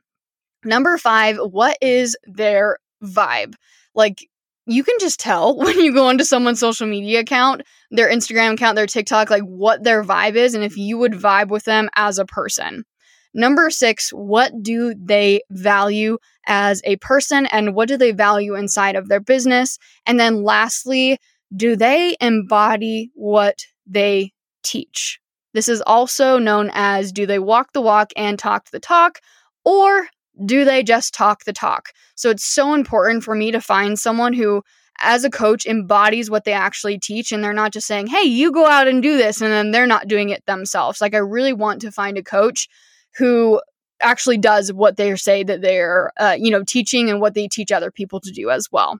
Number 0.63 0.97
five, 0.97 1.37
what 1.37 1.77
is 1.81 2.17
their 2.25 2.77
vibe? 3.03 3.53
Like, 3.95 4.27
you 4.67 4.83
can 4.83 4.95
just 4.99 5.19
tell 5.19 5.57
when 5.57 5.79
you 5.79 5.93
go 5.93 6.07
onto 6.07 6.23
someone's 6.23 6.59
social 6.59 6.87
media 6.87 7.19
account, 7.19 7.61
their 7.91 8.09
Instagram 8.09 8.53
account, 8.53 8.75
their 8.75 8.87
TikTok, 8.87 9.29
like 9.29 9.43
what 9.43 9.83
their 9.83 10.03
vibe 10.03 10.35
is, 10.35 10.53
and 10.53 10.63
if 10.63 10.77
you 10.77 10.97
would 10.97 11.13
vibe 11.13 11.49
with 11.49 11.63
them 11.63 11.89
as 11.95 12.19
a 12.19 12.25
person. 12.25 12.83
Number 13.33 13.69
six, 13.69 14.09
what 14.09 14.51
do 14.61 14.93
they 14.93 15.41
value 15.49 16.17
as 16.47 16.81
a 16.83 16.97
person 16.97 17.45
and 17.45 17.73
what 17.73 17.87
do 17.87 17.95
they 17.95 18.11
value 18.11 18.55
inside 18.55 18.95
of 18.97 19.07
their 19.07 19.21
business? 19.21 19.77
And 20.05 20.19
then 20.19 20.43
lastly, 20.43 21.17
do 21.55 21.75
they 21.75 22.15
embody 22.21 23.11
what 23.13 23.65
they 23.85 24.33
teach? 24.63 25.19
This 25.53 25.67
is 25.67 25.81
also 25.81 26.37
known 26.37 26.71
as 26.73 27.11
do 27.11 27.25
they 27.25 27.39
walk 27.39 27.73
the 27.73 27.81
walk 27.81 28.11
and 28.15 28.39
talk 28.39 28.69
the 28.71 28.79
talk, 28.79 29.19
or 29.65 30.07
do 30.45 30.63
they 30.63 30.81
just 30.81 31.13
talk 31.13 31.43
the 31.43 31.53
talk? 31.53 31.89
So 32.15 32.29
it's 32.29 32.45
so 32.45 32.73
important 32.73 33.23
for 33.23 33.35
me 33.35 33.51
to 33.51 33.59
find 33.59 33.99
someone 33.99 34.33
who, 34.33 34.63
as 34.99 35.23
a 35.23 35.29
coach, 35.29 35.65
embodies 35.65 36.29
what 36.29 36.45
they 36.45 36.53
actually 36.53 36.99
teach 36.99 37.31
and 37.31 37.43
they're 37.43 37.53
not 37.53 37.73
just 37.73 37.87
saying, 37.87 38.07
hey, 38.07 38.23
you 38.23 38.51
go 38.51 38.65
out 38.65 38.87
and 38.87 39.03
do 39.03 39.17
this, 39.17 39.41
and 39.41 39.51
then 39.51 39.71
they're 39.71 39.87
not 39.87 40.07
doing 40.07 40.29
it 40.29 40.45
themselves. 40.45 41.01
Like, 41.01 41.13
I 41.13 41.19
really 41.19 41.53
want 41.53 41.81
to 41.81 41.91
find 41.91 42.17
a 42.17 42.23
coach 42.23 42.69
who 43.17 43.61
actually 44.01 44.37
does 44.37 44.71
what 44.71 44.97
they 44.97 45.15
say 45.15 45.43
that 45.43 45.61
they're, 45.61 46.11
uh, 46.17 46.35
you 46.39 46.49
know, 46.49 46.63
teaching 46.63 47.09
and 47.09 47.19
what 47.19 47.33
they 47.33 47.47
teach 47.47 47.71
other 47.71 47.91
people 47.91 48.19
to 48.21 48.31
do 48.31 48.49
as 48.49 48.69
well. 48.71 48.99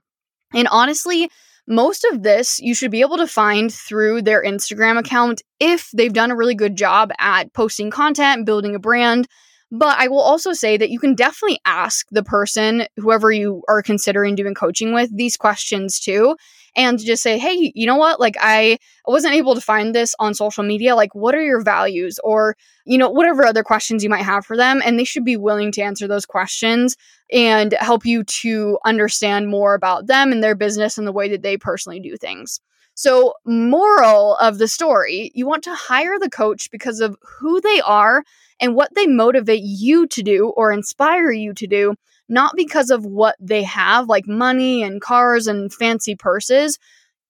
And 0.54 0.68
honestly, 0.70 1.30
most 1.68 2.04
of 2.04 2.22
this 2.22 2.58
you 2.60 2.74
should 2.74 2.90
be 2.90 3.00
able 3.00 3.16
to 3.18 3.26
find 3.26 3.72
through 3.72 4.22
their 4.22 4.42
Instagram 4.44 4.98
account 4.98 5.42
if 5.60 5.90
they've 5.94 6.12
done 6.12 6.30
a 6.30 6.36
really 6.36 6.54
good 6.54 6.76
job 6.76 7.10
at 7.18 7.52
posting 7.52 7.90
content, 7.90 8.46
building 8.46 8.74
a 8.74 8.78
brand, 8.78 9.28
But 9.72 9.98
I 9.98 10.08
will 10.08 10.20
also 10.20 10.52
say 10.52 10.76
that 10.76 10.90
you 10.90 11.00
can 11.00 11.14
definitely 11.14 11.58
ask 11.64 12.06
the 12.10 12.22
person, 12.22 12.86
whoever 12.98 13.32
you 13.32 13.62
are 13.68 13.82
considering 13.82 14.34
doing 14.34 14.54
coaching 14.54 14.92
with, 14.92 15.08
these 15.16 15.38
questions 15.38 15.98
too. 15.98 16.36
And 16.74 16.98
just 16.98 17.22
say, 17.22 17.38
hey, 17.38 17.72
you 17.74 17.86
know 17.86 17.96
what? 17.96 18.18
Like, 18.18 18.36
I 18.40 18.78
wasn't 19.06 19.34
able 19.34 19.54
to 19.54 19.60
find 19.60 19.94
this 19.94 20.14
on 20.18 20.34
social 20.34 20.64
media. 20.64 20.96
Like, 20.96 21.14
what 21.14 21.34
are 21.34 21.42
your 21.42 21.62
values? 21.62 22.18
Or, 22.24 22.56
you 22.86 22.96
know, 22.96 23.10
whatever 23.10 23.44
other 23.44 23.62
questions 23.62 24.02
you 24.02 24.08
might 24.08 24.24
have 24.24 24.46
for 24.46 24.56
them. 24.56 24.80
And 24.84 24.98
they 24.98 25.04
should 25.04 25.24
be 25.24 25.36
willing 25.36 25.70
to 25.72 25.82
answer 25.82 26.08
those 26.08 26.24
questions 26.24 26.96
and 27.30 27.74
help 27.80 28.06
you 28.06 28.24
to 28.24 28.78
understand 28.84 29.48
more 29.48 29.74
about 29.74 30.06
them 30.06 30.32
and 30.32 30.42
their 30.42 30.54
business 30.54 30.96
and 30.96 31.06
the 31.06 31.12
way 31.12 31.28
that 31.28 31.42
they 31.42 31.56
personally 31.56 32.00
do 32.00 32.16
things. 32.16 32.60
So, 32.94 33.34
moral 33.46 34.36
of 34.36 34.58
the 34.58 34.68
story, 34.68 35.30
you 35.34 35.46
want 35.46 35.64
to 35.64 35.74
hire 35.74 36.18
the 36.18 36.28
coach 36.28 36.70
because 36.70 37.00
of 37.00 37.16
who 37.22 37.60
they 37.60 37.80
are 37.80 38.22
and 38.60 38.74
what 38.74 38.94
they 38.94 39.06
motivate 39.06 39.62
you 39.62 40.06
to 40.08 40.22
do 40.22 40.50
or 40.50 40.70
inspire 40.70 41.30
you 41.30 41.54
to 41.54 41.66
do, 41.66 41.94
not 42.32 42.54
because 42.56 42.90
of 42.90 43.04
what 43.04 43.36
they 43.40 43.62
have, 43.62 44.08
like 44.08 44.26
money 44.26 44.82
and 44.82 45.00
cars 45.00 45.46
and 45.46 45.72
fancy 45.72 46.16
purses. 46.16 46.78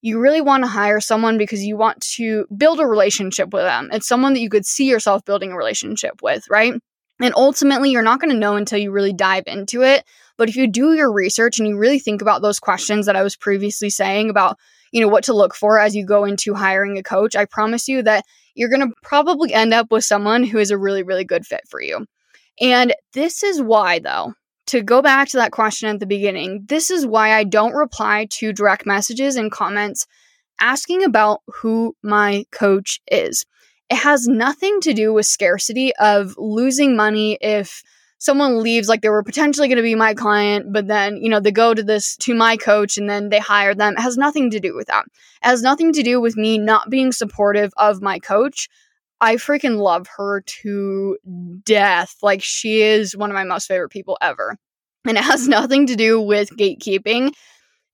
You 0.00 0.18
really 0.18 0.40
want 0.40 0.64
to 0.64 0.68
hire 0.68 1.00
someone 1.00 1.38
because 1.38 1.62
you 1.62 1.76
want 1.76 2.00
to 2.16 2.46
build 2.56 2.80
a 2.80 2.86
relationship 2.86 3.52
with 3.52 3.62
them. 3.62 3.90
It's 3.92 4.08
someone 4.08 4.32
that 4.32 4.40
you 4.40 4.48
could 4.48 4.66
see 4.66 4.88
yourself 4.88 5.24
building 5.24 5.52
a 5.52 5.56
relationship 5.56 6.22
with, 6.22 6.44
right? 6.48 6.74
And 7.20 7.34
ultimately, 7.36 7.90
you're 7.90 8.02
not 8.02 8.20
going 8.20 8.32
to 8.32 8.38
know 8.38 8.56
until 8.56 8.78
you 8.78 8.90
really 8.90 9.12
dive 9.12 9.44
into 9.46 9.82
it. 9.82 10.04
But 10.38 10.48
if 10.48 10.56
you 10.56 10.66
do 10.66 10.94
your 10.94 11.12
research 11.12 11.58
and 11.58 11.68
you 11.68 11.76
really 11.76 11.98
think 11.98 12.22
about 12.22 12.42
those 12.42 12.58
questions 12.58 13.06
that 13.06 13.16
I 13.16 13.22
was 13.22 13.36
previously 13.36 13.90
saying 13.90 14.30
about 14.30 14.56
you 14.92 15.00
know, 15.00 15.08
what 15.08 15.24
to 15.24 15.32
look 15.32 15.54
for 15.54 15.78
as 15.78 15.96
you 15.96 16.04
go 16.04 16.24
into 16.24 16.54
hiring 16.54 16.98
a 16.98 17.02
coach, 17.02 17.34
I 17.34 17.46
promise 17.46 17.88
you 17.88 18.02
that 18.02 18.24
you're 18.54 18.68
going 18.68 18.86
to 18.86 18.94
probably 19.02 19.52
end 19.52 19.72
up 19.72 19.90
with 19.90 20.04
someone 20.04 20.44
who 20.44 20.58
is 20.58 20.70
a 20.70 20.78
really, 20.78 21.02
really 21.02 21.24
good 21.24 21.46
fit 21.46 21.62
for 21.68 21.80
you. 21.80 22.06
And 22.60 22.94
this 23.14 23.42
is 23.42 23.62
why, 23.62 23.98
though, 23.98 24.34
to 24.72 24.80
go 24.80 25.02
back 25.02 25.28
to 25.28 25.36
that 25.36 25.52
question 25.52 25.90
at 25.90 26.00
the 26.00 26.06
beginning, 26.06 26.64
this 26.66 26.90
is 26.90 27.06
why 27.06 27.34
I 27.34 27.44
don't 27.44 27.74
reply 27.74 28.26
to 28.30 28.54
direct 28.54 28.86
messages 28.86 29.36
and 29.36 29.52
comments 29.52 30.06
asking 30.62 31.04
about 31.04 31.42
who 31.46 31.94
my 32.02 32.46
coach 32.52 32.98
is. 33.06 33.44
It 33.90 33.96
has 33.96 34.26
nothing 34.26 34.80
to 34.80 34.94
do 34.94 35.12
with 35.12 35.26
scarcity 35.26 35.94
of 35.96 36.34
losing 36.38 36.96
money 36.96 37.36
if 37.42 37.82
someone 38.16 38.62
leaves 38.62 38.88
like 38.88 39.02
they 39.02 39.10
were 39.10 39.22
potentially 39.22 39.68
going 39.68 39.76
to 39.76 39.82
be 39.82 39.94
my 39.94 40.14
client 40.14 40.72
but 40.72 40.86
then 40.86 41.16
you 41.16 41.28
know 41.28 41.40
they 41.40 41.50
go 41.50 41.74
to 41.74 41.82
this 41.82 42.16
to 42.18 42.36
my 42.36 42.56
coach 42.56 42.96
and 42.96 43.10
then 43.10 43.30
they 43.30 43.40
hire 43.40 43.74
them 43.74 43.94
it 43.94 44.00
has 44.00 44.16
nothing 44.16 44.48
to 44.48 44.60
do 44.60 44.76
with 44.76 44.86
that 44.86 45.04
it 45.06 45.46
has 45.48 45.60
nothing 45.60 45.92
to 45.92 46.04
do 46.04 46.20
with 46.20 46.36
me 46.36 46.56
not 46.56 46.88
being 46.88 47.10
supportive 47.10 47.72
of 47.76 48.00
my 48.00 48.20
coach 48.20 48.68
i 49.22 49.36
freaking 49.36 49.78
love 49.78 50.06
her 50.18 50.42
to 50.42 51.16
death 51.64 52.16
like 52.22 52.42
she 52.42 52.82
is 52.82 53.16
one 53.16 53.30
of 53.30 53.34
my 53.34 53.44
most 53.44 53.66
favorite 53.66 53.90
people 53.90 54.18
ever 54.20 54.58
and 55.06 55.16
it 55.16 55.24
has 55.24 55.48
nothing 55.56 55.86
to 55.86 55.96
do 55.96 56.20
with 56.20 56.50
gatekeeping 56.50 57.32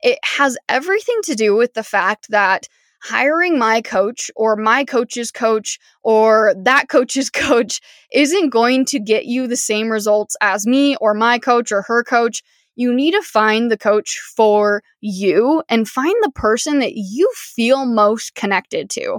it 0.01 0.19
has 0.23 0.57
everything 0.69 1.21
to 1.25 1.35
do 1.35 1.55
with 1.57 1.75
the 1.75 1.83
fact 1.85 2.27
that 2.31 2.69
hiring 3.03 3.59
my 3.59 3.81
coach 3.81 4.31
or 4.37 4.57
my 4.57 4.85
coach's 4.85 5.31
coach 5.31 5.79
or 6.03 6.55
that 6.65 6.89
coach's 6.89 7.31
coach 7.31 7.81
isn't 8.13 8.51
going 8.51 8.85
to 8.87 8.99
get 8.99 9.27
you 9.27 9.47
the 9.47 9.57
same 9.57 9.89
results 9.89 10.37
as 10.41 10.67
me 10.67 10.97
or 10.97 11.15
my 11.15 11.39
coach 11.39 11.73
or 11.73 11.83
her 11.83 12.03
coach. 12.03 12.43
You 12.77 12.95
need 12.95 13.13
to 13.13 13.23
find 13.23 13.71
the 13.71 13.79
coach 13.79 14.21
for 14.37 14.83
you 15.01 15.63
and 15.69 15.89
find 15.89 16.15
the 16.23 16.31
person 16.31 16.79
that 16.79 16.95
you 16.95 17.31
feel 17.35 17.87
most 17.87 18.35
connected 18.35 18.89
to. 18.91 19.19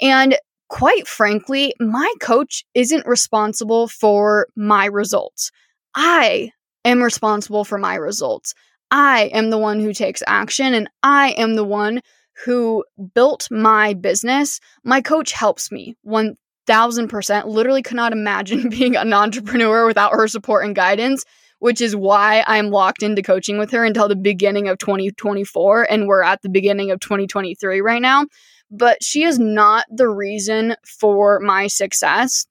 And 0.00 0.36
quite 0.68 1.06
frankly, 1.08 1.74
my 1.80 2.12
coach 2.20 2.64
isn't 2.74 3.06
responsible 3.06 3.88
for 3.88 4.48
my 4.56 4.86
results. 4.86 5.50
I 5.94 6.50
am 6.84 7.02
responsible 7.02 7.64
for 7.64 7.78
my 7.78 7.94
results. 7.94 8.54
I 8.90 9.30
am 9.34 9.50
the 9.50 9.58
one 9.58 9.80
who 9.80 9.92
takes 9.92 10.22
action 10.26 10.74
and 10.74 10.88
I 11.02 11.30
am 11.32 11.54
the 11.54 11.64
one 11.64 12.00
who 12.44 12.84
built 13.14 13.48
my 13.50 13.94
business, 13.94 14.60
my 14.84 15.00
coach 15.00 15.32
helps 15.32 15.72
me 15.72 15.96
1000%. 16.06 17.46
Literally 17.46 17.82
cannot 17.82 18.12
imagine 18.20 18.68
being 18.68 18.96
an 18.96 19.12
entrepreneur 19.12 19.86
without 19.86 20.12
her 20.12 20.28
support 20.28 20.64
and 20.64 20.74
guidance, 20.74 21.24
which 21.58 21.80
is 21.80 21.96
why 21.96 22.44
I'm 22.46 22.70
locked 22.70 23.02
into 23.02 23.22
coaching 23.22 23.58
with 23.58 23.72
her 23.72 23.84
until 23.84 24.08
the 24.08 24.16
beginning 24.16 24.68
of 24.68 24.78
2024. 24.78 25.90
And 25.90 26.06
we're 26.06 26.22
at 26.22 26.42
the 26.42 26.48
beginning 26.48 26.90
of 26.90 27.00
2023 27.00 27.80
right 27.80 28.02
now. 28.02 28.26
But 28.70 29.02
she 29.02 29.22
is 29.24 29.38
not 29.38 29.86
the 29.90 30.08
reason 30.08 30.76
for 30.84 31.40
my 31.40 31.66
success. 31.66 32.46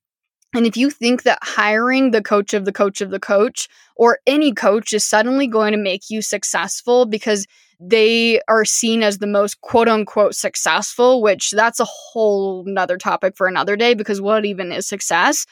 And 0.55 0.65
if 0.65 0.77
you 0.77 0.89
think 0.89 1.23
that 1.23 1.39
hiring 1.41 2.11
the 2.11 2.21
coach 2.21 2.53
of 2.53 2.65
the 2.65 2.71
coach 2.71 3.01
of 3.01 3.11
the 3.11 3.19
coach 3.19 3.67
or 3.95 4.19
any 4.25 4.53
coach 4.53 4.93
is 4.93 5.05
suddenly 5.05 5.47
going 5.47 5.73
to 5.73 5.77
make 5.77 6.09
you 6.09 6.21
successful 6.21 7.05
because 7.05 7.45
they 7.79 8.41
are 8.47 8.65
seen 8.65 9.03
as 9.03 9.19
the 9.19 9.27
most 9.27 9.61
quote 9.61 9.87
unquote 9.87 10.35
successful, 10.35 11.21
which 11.21 11.51
that's 11.51 11.79
a 11.79 11.85
whole 11.85 12.63
nother 12.65 12.97
topic 12.97 13.37
for 13.37 13.47
another 13.47 13.75
day 13.75 13.93
because 13.93 14.19
what 14.21 14.45
even 14.45 14.71
is 14.71 14.87
success? 14.87 15.45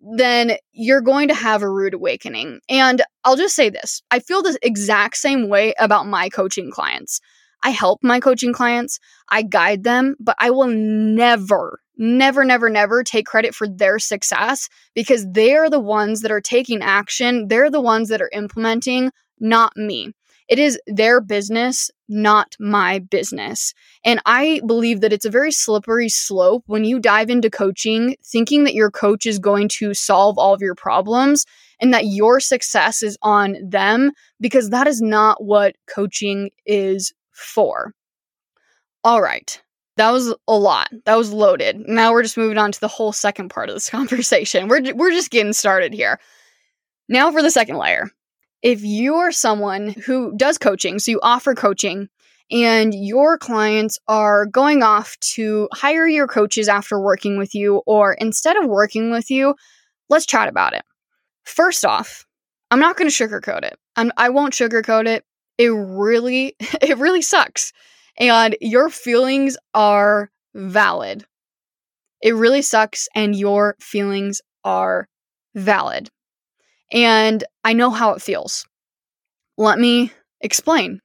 Then 0.00 0.56
you're 0.72 1.00
going 1.00 1.28
to 1.28 1.34
have 1.34 1.62
a 1.62 1.70
rude 1.70 1.94
awakening. 1.94 2.60
And 2.68 3.02
I'll 3.24 3.36
just 3.36 3.56
say 3.56 3.68
this 3.68 4.00
I 4.10 4.20
feel 4.20 4.42
the 4.42 4.58
exact 4.62 5.16
same 5.16 5.48
way 5.48 5.74
about 5.78 6.06
my 6.06 6.28
coaching 6.28 6.70
clients. 6.70 7.20
I 7.62 7.70
help 7.70 8.00
my 8.02 8.20
coaching 8.20 8.52
clients, 8.52 9.00
I 9.28 9.42
guide 9.42 9.84
them, 9.84 10.16
but 10.20 10.36
I 10.38 10.50
will 10.50 10.68
never, 10.68 11.80
never, 11.96 12.44
never, 12.44 12.70
never 12.70 13.02
take 13.02 13.26
credit 13.26 13.54
for 13.54 13.68
their 13.68 13.98
success 13.98 14.68
because 14.94 15.26
they're 15.30 15.70
the 15.70 15.80
ones 15.80 16.22
that 16.22 16.30
are 16.30 16.40
taking 16.40 16.82
action. 16.82 17.48
They're 17.48 17.70
the 17.70 17.80
ones 17.80 18.08
that 18.08 18.22
are 18.22 18.30
implementing, 18.32 19.10
not 19.40 19.76
me. 19.76 20.12
It 20.48 20.58
is 20.58 20.80
their 20.86 21.20
business, 21.20 21.90
not 22.08 22.56
my 22.58 23.00
business. 23.00 23.74
And 24.02 24.18
I 24.24 24.62
believe 24.66 25.02
that 25.02 25.12
it's 25.12 25.26
a 25.26 25.30
very 25.30 25.52
slippery 25.52 26.08
slope 26.08 26.64
when 26.66 26.84
you 26.84 26.98
dive 27.00 27.28
into 27.28 27.50
coaching 27.50 28.16
thinking 28.24 28.64
that 28.64 28.74
your 28.74 28.90
coach 28.90 29.26
is 29.26 29.38
going 29.38 29.68
to 29.68 29.92
solve 29.92 30.38
all 30.38 30.54
of 30.54 30.62
your 30.62 30.74
problems 30.74 31.44
and 31.80 31.92
that 31.92 32.06
your 32.06 32.40
success 32.40 33.02
is 33.02 33.18
on 33.20 33.56
them 33.62 34.12
because 34.40 34.70
that 34.70 34.86
is 34.86 35.02
not 35.02 35.44
what 35.44 35.76
coaching 35.86 36.48
is 36.64 37.12
for. 37.38 37.92
All 39.04 39.22
right. 39.22 39.60
That 39.96 40.10
was 40.10 40.34
a 40.46 40.56
lot. 40.56 40.88
That 41.06 41.16
was 41.16 41.32
loaded. 41.32 41.88
Now 41.88 42.12
we're 42.12 42.22
just 42.22 42.36
moving 42.36 42.58
on 42.58 42.70
to 42.70 42.80
the 42.80 42.88
whole 42.88 43.12
second 43.12 43.48
part 43.48 43.68
of 43.68 43.74
this 43.74 43.90
conversation. 43.98 44.68
We're 44.68 44.94
we're 44.94 45.10
just 45.10 45.30
getting 45.30 45.52
started 45.52 45.92
here. 45.92 46.20
Now 47.08 47.32
for 47.32 47.42
the 47.42 47.50
second 47.50 47.78
layer 47.78 48.10
if 48.62 48.82
you 48.82 49.14
are 49.16 49.32
someone 49.32 49.90
who 49.90 50.36
does 50.36 50.58
coaching, 50.58 50.98
so 50.98 51.10
you 51.10 51.20
offer 51.22 51.54
coaching, 51.54 52.08
and 52.50 52.94
your 52.94 53.38
clients 53.38 53.98
are 54.08 54.46
going 54.46 54.82
off 54.82 55.16
to 55.20 55.68
hire 55.72 56.06
your 56.06 56.26
coaches 56.26 56.68
after 56.68 57.00
working 57.00 57.38
with 57.38 57.54
you, 57.54 57.82
or 57.86 58.14
instead 58.14 58.56
of 58.56 58.66
working 58.66 59.10
with 59.10 59.30
you, 59.30 59.54
let's 60.08 60.26
chat 60.26 60.48
about 60.48 60.72
it. 60.72 60.82
First 61.44 61.84
off, 61.84 62.26
I'm 62.70 62.80
not 62.80 62.96
going 62.96 63.10
to 63.10 63.28
sugarcoat 63.28 63.64
it. 63.64 63.78
I'm, 63.96 64.12
I 64.16 64.30
won't 64.30 64.54
sugarcoat 64.54 65.06
it. 65.06 65.24
It 65.58 65.68
really, 65.68 66.56
it 66.60 66.98
really 66.98 67.22
sucks. 67.22 67.72
And 68.18 68.56
your 68.60 68.88
feelings 68.90 69.56
are 69.74 70.30
valid. 70.54 71.24
It 72.22 72.34
really 72.34 72.62
sucks, 72.62 73.08
and 73.14 73.36
your 73.36 73.76
feelings 73.80 74.40
are 74.64 75.08
valid 75.54 76.10
and 76.92 77.44
I 77.64 77.72
know 77.72 77.90
how 77.90 78.12
it 78.12 78.22
feels. 78.22 78.66
Let 79.56 79.78
me 79.78 80.12
explain. 80.40 81.00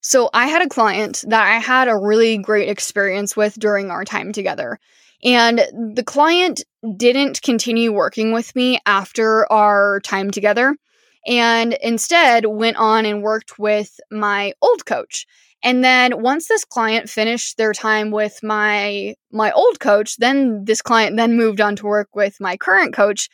So, 0.00 0.30
I 0.34 0.48
had 0.48 0.62
a 0.62 0.68
client 0.68 1.24
that 1.28 1.46
I 1.46 1.58
had 1.58 1.88
a 1.88 1.96
really 1.96 2.38
great 2.38 2.68
experience 2.68 3.36
with 3.36 3.54
during 3.58 3.90
our 3.90 4.04
time 4.04 4.32
together. 4.32 4.78
And 5.24 5.58
the 5.94 6.02
client 6.04 6.64
didn't 6.96 7.42
continue 7.42 7.92
working 7.92 8.32
with 8.32 8.54
me 8.56 8.80
after 8.86 9.50
our 9.52 10.00
time 10.00 10.32
together 10.32 10.76
and 11.26 11.74
instead 11.82 12.46
went 12.46 12.76
on 12.76 13.06
and 13.06 13.22
worked 13.22 13.58
with 13.58 13.98
my 14.10 14.52
old 14.62 14.86
coach. 14.86 15.26
And 15.62 15.84
then 15.84 16.22
once 16.22 16.48
this 16.48 16.64
client 16.64 17.08
finished 17.08 17.56
their 17.56 17.72
time 17.72 18.10
with 18.10 18.40
my 18.42 19.14
my 19.30 19.52
old 19.52 19.78
coach, 19.78 20.16
then 20.16 20.64
this 20.64 20.82
client 20.82 21.16
then 21.16 21.36
moved 21.36 21.60
on 21.60 21.76
to 21.76 21.86
work 21.86 22.08
with 22.14 22.40
my 22.40 22.56
current 22.56 22.94
coach 22.94 23.28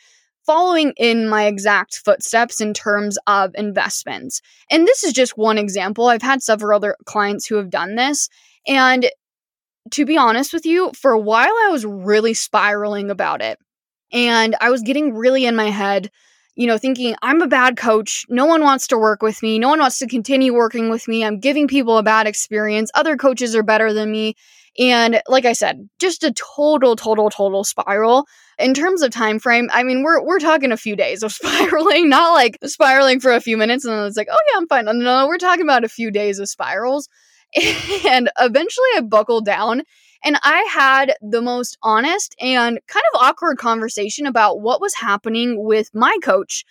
following 0.45 0.93
in 0.97 1.29
my 1.29 1.45
exact 1.45 1.97
footsteps 2.03 2.59
in 2.59 2.73
terms 2.73 3.17
of 3.27 3.51
investments. 3.55 4.41
And 4.71 4.87
this 4.87 5.03
is 5.03 5.13
just 5.13 5.37
one 5.37 5.57
example. 5.57 6.07
I've 6.07 6.23
had 6.23 6.41
several 6.41 6.75
other 6.75 6.95
clients 7.05 7.45
who 7.45 7.55
have 7.57 7.69
done 7.69 7.95
this. 7.95 8.29
And 8.67 9.09
to 9.91 10.05
be 10.05 10.17
honest 10.17 10.53
with 10.53 10.65
you, 10.65 10.91
for 10.93 11.11
a 11.11 11.19
while 11.19 11.53
I 11.63 11.69
was 11.69 11.85
really 11.85 12.33
spiraling 12.33 13.11
about 13.11 13.41
it. 13.41 13.59
And 14.11 14.55
I 14.59 14.71
was 14.71 14.81
getting 14.81 15.13
really 15.13 15.45
in 15.45 15.55
my 15.55 15.69
head, 15.69 16.09
you 16.59 16.67
know, 16.67 16.77
thinking, 16.77 17.15
I'm 17.21 17.41
a 17.41 17.47
bad 17.47 17.77
coach. 17.77 18.25
No 18.27 18.45
one 18.45 18.61
wants 18.61 18.85
to 18.87 18.97
work 18.97 19.21
with 19.21 19.41
me. 19.41 19.59
No 19.59 19.69
one 19.69 19.79
wants 19.79 19.97
to 19.99 20.07
continue 20.07 20.53
working 20.53 20.89
with 20.89 21.07
me. 21.07 21.23
I'm 21.23 21.39
giving 21.39 21.69
people 21.69 21.97
a 21.97 22.03
bad 22.03 22.27
experience. 22.27 22.91
Other 22.95 23.15
coaches 23.15 23.55
are 23.55 23.63
better 23.63 23.93
than 23.93 24.11
me. 24.11 24.35
And 24.77 25.21
like 25.29 25.45
I 25.45 25.53
said, 25.53 25.87
just 25.99 26.21
a 26.25 26.33
total, 26.33 26.97
total, 26.97 27.29
total 27.29 27.63
spiral. 27.63 28.25
In 28.57 28.73
terms 28.73 29.01
of 29.01 29.11
time 29.11 29.39
frame, 29.39 29.69
I 29.71 29.83
mean, 29.83 30.03
we're 30.03 30.21
we're 30.21 30.39
talking 30.39 30.73
a 30.73 30.77
few 30.77 30.97
days 30.97 31.23
of 31.23 31.31
spiraling, 31.31 32.09
not 32.09 32.33
like 32.33 32.57
spiraling 32.65 33.21
for 33.21 33.31
a 33.31 33.39
few 33.39 33.55
minutes 33.55 33.85
and 33.85 33.93
then 33.93 34.05
it's 34.05 34.17
like, 34.17 34.27
oh 34.29 34.37
yeah, 34.51 34.57
I'm 34.57 34.67
fine. 34.67 34.83
No, 34.83 34.91
no, 34.91 35.27
we're 35.27 35.37
talking 35.37 35.63
about 35.63 35.85
a 35.85 35.89
few 35.89 36.11
days 36.11 36.39
of 36.39 36.49
spirals. 36.49 37.07
And 38.05 38.29
eventually 38.37 38.87
I 38.97 39.01
buckled 39.01 39.45
down 39.45 39.83
and 40.23 40.37
I 40.41 40.67
had 40.71 41.15
the 41.21 41.41
most 41.41 41.77
honest 41.81 42.35
and 42.39 42.79
kind 42.87 43.03
of 43.13 43.21
awkward 43.21 43.57
conversation 43.57 44.25
about 44.25 44.61
what 44.61 44.81
was 44.81 44.93
happening 44.95 45.63
with 45.63 45.89
my 45.93 46.17
coach, 46.21 46.65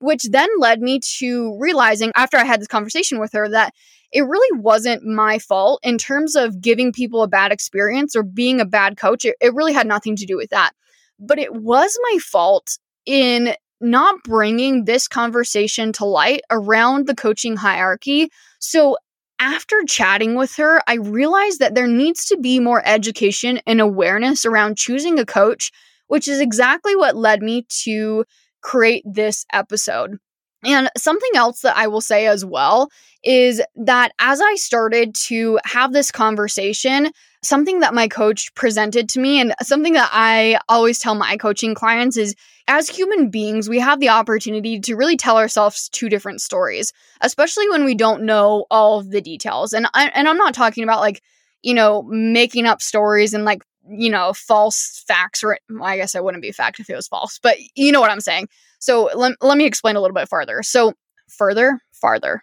which 0.00 0.24
then 0.30 0.48
led 0.58 0.80
me 0.80 1.00
to 1.18 1.56
realizing 1.58 2.12
after 2.14 2.36
I 2.36 2.44
had 2.44 2.60
this 2.60 2.68
conversation 2.68 3.20
with 3.20 3.32
her 3.32 3.48
that 3.50 3.72
it 4.10 4.22
really 4.22 4.60
wasn't 4.60 5.04
my 5.04 5.38
fault 5.38 5.80
in 5.82 5.98
terms 5.98 6.34
of 6.34 6.60
giving 6.60 6.92
people 6.92 7.22
a 7.22 7.28
bad 7.28 7.52
experience 7.52 8.16
or 8.16 8.22
being 8.22 8.60
a 8.60 8.64
bad 8.64 8.96
coach. 8.96 9.24
It, 9.24 9.36
it 9.40 9.54
really 9.54 9.74
had 9.74 9.86
nothing 9.86 10.16
to 10.16 10.26
do 10.26 10.36
with 10.36 10.50
that. 10.50 10.72
But 11.20 11.38
it 11.38 11.54
was 11.54 11.96
my 12.10 12.18
fault 12.18 12.78
in 13.04 13.54
not 13.80 14.22
bringing 14.24 14.84
this 14.84 15.06
conversation 15.06 15.92
to 15.92 16.04
light 16.04 16.40
around 16.50 17.06
the 17.06 17.14
coaching 17.14 17.56
hierarchy. 17.56 18.30
So 18.58 18.96
after 19.40 19.82
chatting 19.86 20.34
with 20.34 20.56
her, 20.56 20.80
I 20.86 20.94
realized 20.94 21.60
that 21.60 21.74
there 21.74 21.86
needs 21.86 22.26
to 22.26 22.36
be 22.36 22.60
more 22.60 22.82
education 22.84 23.60
and 23.66 23.80
awareness 23.80 24.44
around 24.44 24.76
choosing 24.78 25.18
a 25.18 25.26
coach, 25.26 25.70
which 26.08 26.28
is 26.28 26.40
exactly 26.40 26.96
what 26.96 27.16
led 27.16 27.42
me 27.42 27.66
to 27.84 28.24
create 28.62 29.04
this 29.06 29.44
episode. 29.52 30.18
And 30.64 30.90
something 30.96 31.30
else 31.34 31.60
that 31.60 31.76
I 31.76 31.86
will 31.86 32.00
say 32.00 32.26
as 32.26 32.44
well 32.44 32.90
is 33.22 33.62
that 33.76 34.12
as 34.18 34.40
I 34.40 34.54
started 34.56 35.14
to 35.26 35.58
have 35.64 35.92
this 35.92 36.10
conversation, 36.10 37.10
something 37.42 37.80
that 37.80 37.94
my 37.94 38.08
coach 38.08 38.52
presented 38.54 39.08
to 39.10 39.20
me 39.20 39.40
and 39.40 39.54
something 39.62 39.92
that 39.92 40.10
I 40.12 40.58
always 40.68 40.98
tell 40.98 41.14
my 41.14 41.36
coaching 41.36 41.74
clients 41.74 42.16
is 42.16 42.34
as 42.66 42.88
human 42.88 43.30
beings, 43.30 43.68
we 43.68 43.78
have 43.78 44.00
the 44.00 44.08
opportunity 44.08 44.78
to 44.80 44.96
really 44.96 45.16
tell 45.16 45.38
ourselves 45.38 45.88
two 45.88 46.08
different 46.08 46.40
stories, 46.40 46.92
especially 47.20 47.68
when 47.68 47.84
we 47.84 47.94
don't 47.94 48.24
know 48.24 48.66
all 48.70 48.98
of 48.98 49.10
the 49.10 49.20
details. 49.20 49.72
And 49.72 49.86
I, 49.94 50.10
and 50.14 50.28
I'm 50.28 50.36
not 50.36 50.54
talking 50.54 50.84
about 50.84 51.00
like, 51.00 51.22
you 51.62 51.74
know, 51.74 52.02
making 52.02 52.66
up 52.66 52.82
stories 52.82 53.32
and 53.32 53.44
like, 53.44 53.62
you 53.90 54.10
know, 54.10 54.32
false 54.34 55.02
facts 55.06 55.42
or 55.42 55.58
I 55.82 55.96
guess 55.96 56.14
it 56.14 56.22
wouldn't 56.22 56.42
be 56.42 56.50
a 56.50 56.52
fact 56.52 56.78
if 56.78 56.90
it 56.90 56.96
was 56.96 57.08
false, 57.08 57.38
but 57.42 57.56
you 57.74 57.90
know 57.90 58.00
what 58.00 58.10
I'm 58.10 58.20
saying. 58.20 58.48
So 58.78 59.10
let, 59.14 59.32
let 59.40 59.58
me 59.58 59.66
explain 59.66 59.96
a 59.96 60.00
little 60.00 60.14
bit 60.14 60.28
farther. 60.28 60.62
So 60.62 60.94
further, 61.28 61.80
farther. 61.92 62.42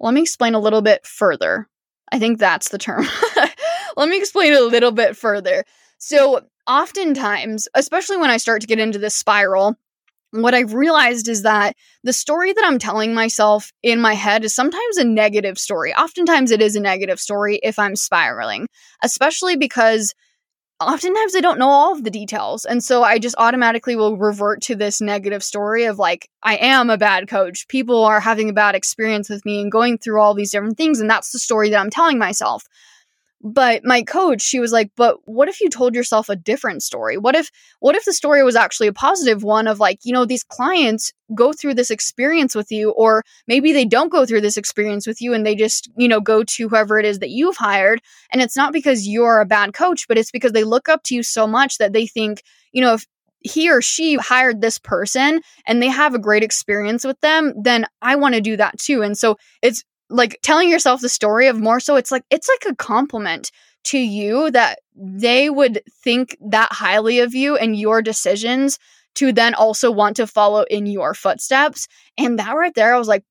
Let 0.00 0.14
me 0.14 0.22
explain 0.22 0.54
a 0.54 0.60
little 0.60 0.82
bit 0.82 1.06
further. 1.06 1.68
I 2.12 2.18
think 2.18 2.38
that's 2.38 2.68
the 2.68 2.78
term. 2.78 3.06
let 3.96 4.08
me 4.08 4.18
explain 4.18 4.52
a 4.52 4.60
little 4.60 4.92
bit 4.92 5.16
further. 5.16 5.64
So 5.98 6.42
oftentimes, 6.66 7.68
especially 7.74 8.16
when 8.16 8.30
I 8.30 8.36
start 8.36 8.60
to 8.60 8.66
get 8.66 8.78
into 8.78 8.98
this 8.98 9.16
spiral, 9.16 9.76
what 10.30 10.54
I've 10.54 10.74
realized 10.74 11.28
is 11.28 11.42
that 11.42 11.76
the 12.02 12.12
story 12.12 12.52
that 12.52 12.64
I'm 12.64 12.78
telling 12.78 13.14
myself 13.14 13.72
in 13.82 14.00
my 14.00 14.14
head 14.14 14.44
is 14.44 14.54
sometimes 14.54 14.96
a 14.96 15.04
negative 15.04 15.58
story. 15.58 15.94
Oftentimes, 15.94 16.50
it 16.50 16.60
is 16.60 16.74
a 16.74 16.80
negative 16.80 17.20
story 17.20 17.60
if 17.62 17.78
I'm 17.78 17.94
spiraling, 17.94 18.68
especially 19.02 19.56
because 19.56 20.12
oftentimes 20.80 21.36
I 21.36 21.40
don't 21.40 21.58
know 21.58 21.68
all 21.68 21.92
of 21.92 22.04
the 22.04 22.10
details. 22.10 22.64
And 22.64 22.82
so 22.82 23.02
I 23.02 23.18
just 23.18 23.36
automatically 23.38 23.96
will 23.96 24.16
revert 24.16 24.60
to 24.62 24.74
this 24.74 25.00
negative 25.00 25.42
story 25.42 25.84
of 25.84 25.98
like, 25.98 26.28
I 26.42 26.56
am 26.56 26.90
a 26.90 26.98
bad 26.98 27.28
coach. 27.28 27.68
People 27.68 28.04
are 28.04 28.20
having 28.20 28.48
a 28.48 28.54
bad 28.54 28.74
experience 28.74 29.28
with 29.28 29.44
me 29.44 29.60
and 29.60 29.70
going 29.72 29.98
through 29.98 30.20
all 30.20 30.34
these 30.34 30.50
different 30.50 30.76
things. 30.76 31.00
And 31.00 31.08
that's 31.08 31.32
the 31.32 31.38
story 31.38 31.70
that 31.70 31.78
I'm 31.78 31.90
telling 31.90 32.18
myself. 32.18 32.64
But 33.46 33.84
my 33.84 34.02
coach, 34.02 34.40
she 34.40 34.58
was 34.58 34.72
like, 34.72 34.90
"But 34.96 35.18
what 35.26 35.50
if 35.50 35.60
you 35.60 35.68
told 35.68 35.94
yourself 35.94 36.30
a 36.30 36.36
different 36.36 36.82
story? 36.82 37.18
What 37.18 37.36
if 37.36 37.50
what 37.80 37.94
if 37.94 38.06
the 38.06 38.14
story 38.14 38.42
was 38.42 38.56
actually 38.56 38.86
a 38.86 38.92
positive 38.94 39.42
one 39.42 39.68
of 39.68 39.78
like, 39.78 39.98
you 40.02 40.14
know, 40.14 40.24
these 40.24 40.42
clients 40.42 41.12
go 41.34 41.52
through 41.52 41.74
this 41.74 41.90
experience 41.90 42.54
with 42.54 42.72
you 42.72 42.92
or 42.92 43.22
maybe 43.46 43.72
they 43.74 43.84
don't 43.84 44.10
go 44.10 44.24
through 44.24 44.40
this 44.40 44.56
experience 44.56 45.06
with 45.06 45.20
you 45.20 45.34
and 45.34 45.44
they 45.44 45.54
just, 45.54 45.90
you 45.96 46.08
know, 46.08 46.20
go 46.22 46.42
to 46.42 46.68
whoever 46.70 46.98
it 46.98 47.04
is 47.04 47.18
that 47.18 47.30
you've 47.30 47.58
hired 47.58 48.00
and 48.32 48.40
it's 48.40 48.56
not 48.56 48.72
because 48.72 49.06
you're 49.06 49.40
a 49.40 49.46
bad 49.46 49.74
coach, 49.74 50.08
but 50.08 50.16
it's 50.16 50.30
because 50.30 50.52
they 50.52 50.64
look 50.64 50.88
up 50.88 51.02
to 51.04 51.14
you 51.14 51.22
so 51.22 51.46
much 51.46 51.76
that 51.76 51.92
they 51.92 52.06
think, 52.06 52.42
you 52.72 52.80
know, 52.80 52.94
if 52.94 53.04
he 53.40 53.70
or 53.70 53.82
she 53.82 54.14
hired 54.14 54.62
this 54.62 54.78
person 54.78 55.42
and 55.66 55.82
they 55.82 55.88
have 55.88 56.14
a 56.14 56.18
great 56.18 56.42
experience 56.42 57.04
with 57.04 57.20
them, 57.20 57.52
then 57.62 57.84
I 58.00 58.16
want 58.16 58.34
to 58.34 58.40
do 58.40 58.56
that 58.56 58.78
too. 58.78 59.02
And 59.02 59.18
so 59.18 59.36
it's 59.60 59.84
like 60.10 60.38
telling 60.42 60.70
yourself 60.70 61.00
the 61.00 61.08
story 61.08 61.46
of 61.46 61.58
more 61.58 61.80
so 61.80 61.96
it's 61.96 62.12
like 62.12 62.24
it's 62.30 62.48
like 62.48 62.72
a 62.72 62.76
compliment 62.76 63.50
to 63.84 63.98
you 63.98 64.50
that 64.50 64.80
they 64.94 65.50
would 65.50 65.82
think 66.02 66.36
that 66.40 66.72
highly 66.72 67.20
of 67.20 67.34
you 67.34 67.56
and 67.56 67.76
your 67.76 68.02
decisions 68.02 68.78
to 69.14 69.32
then 69.32 69.54
also 69.54 69.90
want 69.90 70.16
to 70.16 70.26
follow 70.26 70.64
in 70.70 70.86
your 70.86 71.14
footsteps. 71.14 71.86
And 72.18 72.38
that 72.38 72.52
right 72.52 72.74
there 72.74 72.94
i 72.94 72.98
was 72.98 73.08
like 73.08 73.24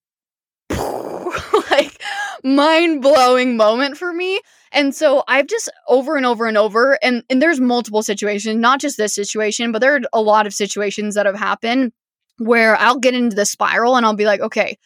like 1.71 2.01
mind-blowing 2.43 3.57
moment 3.57 3.97
for 3.97 4.13
me. 4.13 4.39
And 4.71 4.93
so 4.93 5.23
i've 5.27 5.47
just 5.47 5.71
over 5.87 6.17
and 6.17 6.25
over 6.25 6.47
and 6.47 6.57
over 6.57 6.97
and 7.03 7.23
and 7.29 7.41
there's 7.41 7.59
multiple 7.59 8.03
situations 8.03 8.57
not 8.57 8.79
just 8.79 8.97
this 8.97 9.13
situation 9.13 9.71
but 9.71 9.79
there 9.79 9.95
are 9.95 10.01
a 10.13 10.21
lot 10.21 10.47
of 10.47 10.53
situations 10.53 11.15
that 11.15 11.25
have 11.25 11.37
happened 11.37 11.91
where 12.37 12.75
i'll 12.77 12.97
get 12.97 13.13
into 13.13 13.35
the 13.35 13.45
spiral 13.45 13.95
and 13.95 14.03
i'll 14.05 14.15
be 14.15 14.25
like 14.25 14.41
okay 14.41 14.77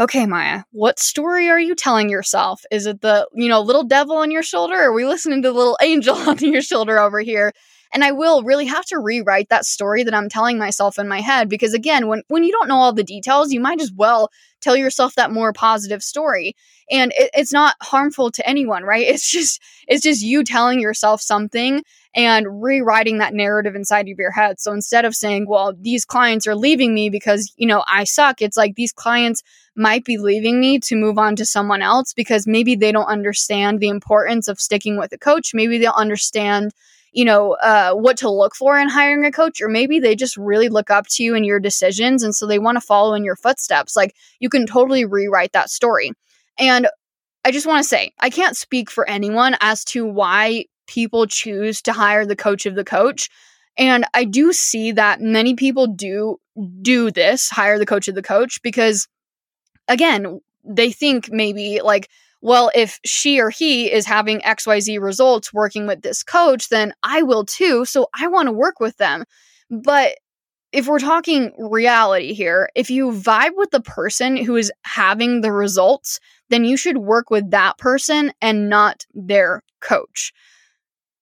okay, 0.00 0.26
Mya, 0.26 0.64
what 0.72 0.98
story 0.98 1.48
are 1.48 1.60
you 1.60 1.74
telling 1.74 2.08
yourself? 2.08 2.62
Is 2.70 2.86
it 2.86 3.00
the, 3.00 3.28
you 3.34 3.48
know, 3.48 3.60
little 3.60 3.84
devil 3.84 4.16
on 4.16 4.30
your 4.30 4.42
shoulder? 4.42 4.74
Or 4.74 4.90
are 4.90 4.92
we 4.92 5.04
listening 5.04 5.42
to 5.42 5.50
the 5.50 5.56
little 5.56 5.78
angel 5.82 6.16
on 6.16 6.38
your 6.38 6.62
shoulder 6.62 6.98
over 6.98 7.20
here? 7.20 7.52
And 7.94 8.02
I 8.02 8.12
will 8.12 8.42
really 8.42 8.66
have 8.66 8.86
to 8.86 8.98
rewrite 8.98 9.50
that 9.50 9.66
story 9.66 10.02
that 10.04 10.14
I'm 10.14 10.30
telling 10.30 10.58
myself 10.58 10.98
in 10.98 11.08
my 11.08 11.20
head 11.20 11.48
because 11.50 11.74
again, 11.74 12.08
when 12.08 12.22
when 12.28 12.42
you 12.42 12.50
don't 12.50 12.68
know 12.68 12.76
all 12.76 12.94
the 12.94 13.04
details, 13.04 13.52
you 13.52 13.60
might 13.60 13.82
as 13.82 13.92
well 13.92 14.30
tell 14.62 14.76
yourself 14.76 15.14
that 15.16 15.30
more 15.30 15.52
positive 15.52 16.02
story. 16.02 16.56
And 16.90 17.12
it, 17.16 17.30
it's 17.34 17.52
not 17.52 17.76
harmful 17.82 18.30
to 18.32 18.48
anyone, 18.48 18.84
right? 18.84 19.06
It's 19.12 19.30
just 19.30 19.60
it's 19.88 20.02
just 20.02 20.22
you 20.22 20.44
telling 20.44 20.80
yourself 20.80 21.20
something 21.20 21.82
and 22.14 22.62
rewriting 22.62 23.18
that 23.18 23.34
narrative 23.34 23.74
inside 23.74 24.08
of 24.08 24.18
your 24.18 24.30
head. 24.30 24.60
So 24.60 24.72
instead 24.72 25.04
of 25.04 25.14
saying, 25.14 25.46
well, 25.48 25.74
these 25.78 26.04
clients 26.04 26.46
are 26.46 26.54
leaving 26.54 26.92
me 26.94 27.08
because, 27.08 27.52
you 27.56 27.66
know, 27.66 27.82
I 27.86 28.04
suck, 28.04 28.42
it's 28.42 28.56
like 28.56 28.74
these 28.74 28.92
clients 28.92 29.42
might 29.74 30.04
be 30.04 30.18
leaving 30.18 30.60
me 30.60 30.78
to 30.80 30.96
move 30.96 31.18
on 31.18 31.36
to 31.36 31.46
someone 31.46 31.80
else 31.80 32.12
because 32.12 32.46
maybe 32.46 32.74
they 32.74 32.92
don't 32.92 33.06
understand 33.06 33.80
the 33.80 33.88
importance 33.88 34.46
of 34.48 34.60
sticking 34.60 34.98
with 34.98 35.12
a 35.12 35.18
coach. 35.18 35.54
Maybe 35.54 35.78
they'll 35.78 35.92
understand, 35.92 36.72
you 37.12 37.24
know, 37.24 37.52
uh, 37.52 37.92
what 37.92 38.16
to 38.18 38.30
look 38.30 38.54
for 38.54 38.78
in 38.78 38.88
hiring 38.88 39.24
a 39.24 39.30
coach, 39.30 39.60
or 39.60 39.68
maybe 39.68 40.00
they 40.00 40.16
just 40.16 40.36
really 40.36 40.68
look 40.68 40.90
up 40.90 41.06
to 41.08 41.22
you 41.22 41.34
and 41.34 41.44
your 41.44 41.60
decisions. 41.60 42.22
And 42.22 42.34
so 42.34 42.46
they 42.46 42.58
want 42.58 42.76
to 42.76 42.80
follow 42.80 43.14
in 43.14 43.22
your 43.24 43.36
footsteps. 43.36 43.94
Like 43.94 44.14
you 44.40 44.48
can 44.48 44.66
totally 44.66 45.04
rewrite 45.04 45.52
that 45.52 45.70
story. 45.70 46.12
And 46.58 46.88
I 47.44 47.50
just 47.50 47.66
want 47.66 47.82
to 47.82 47.88
say, 47.88 48.12
I 48.18 48.30
can't 48.30 48.56
speak 48.56 48.90
for 48.90 49.08
anyone 49.08 49.56
as 49.60 49.84
to 49.86 50.06
why 50.06 50.66
people 50.86 51.26
choose 51.26 51.82
to 51.82 51.92
hire 51.92 52.24
the 52.24 52.36
coach 52.36 52.66
of 52.66 52.74
the 52.74 52.84
coach. 52.84 53.28
And 53.76 54.04
I 54.14 54.24
do 54.24 54.52
see 54.52 54.92
that 54.92 55.20
many 55.20 55.54
people 55.54 55.86
do 55.86 56.38
do 56.82 57.10
this, 57.10 57.48
hire 57.48 57.78
the 57.78 57.86
coach 57.86 58.08
of 58.08 58.14
the 58.14 58.22
coach 58.22 58.60
because 58.62 59.08
again, 59.88 60.40
they 60.64 60.92
think 60.92 61.30
maybe 61.30 61.80
like, 61.82 62.08
well, 62.42 62.70
if 62.74 62.98
she 63.04 63.40
or 63.40 63.50
he 63.50 63.90
is 63.90 64.04
having 64.04 64.40
XYZ 64.40 65.00
results 65.00 65.54
working 65.54 65.86
with 65.86 66.02
this 66.02 66.24
coach, 66.24 66.68
then 66.68 66.92
I 67.04 67.22
will 67.22 67.44
too. 67.44 67.84
So 67.84 68.08
I 68.18 68.26
want 68.26 68.48
to 68.48 68.52
work 68.52 68.80
with 68.80 68.96
them. 68.96 69.24
But 69.70 70.16
if 70.72 70.88
we're 70.88 70.98
talking 70.98 71.52
reality 71.58 72.32
here, 72.32 72.68
if 72.74 72.90
you 72.90 73.12
vibe 73.12 73.52
with 73.56 73.70
the 73.70 73.80
person 73.80 74.36
who 74.36 74.56
is 74.56 74.72
having 74.84 75.40
the 75.40 75.52
results, 75.52 76.18
then 76.50 76.64
you 76.64 76.76
should 76.76 76.98
work 76.98 77.30
with 77.30 77.50
that 77.52 77.78
person 77.78 78.32
and 78.42 78.68
not 78.68 79.06
their 79.14 79.62
coach. 79.80 80.32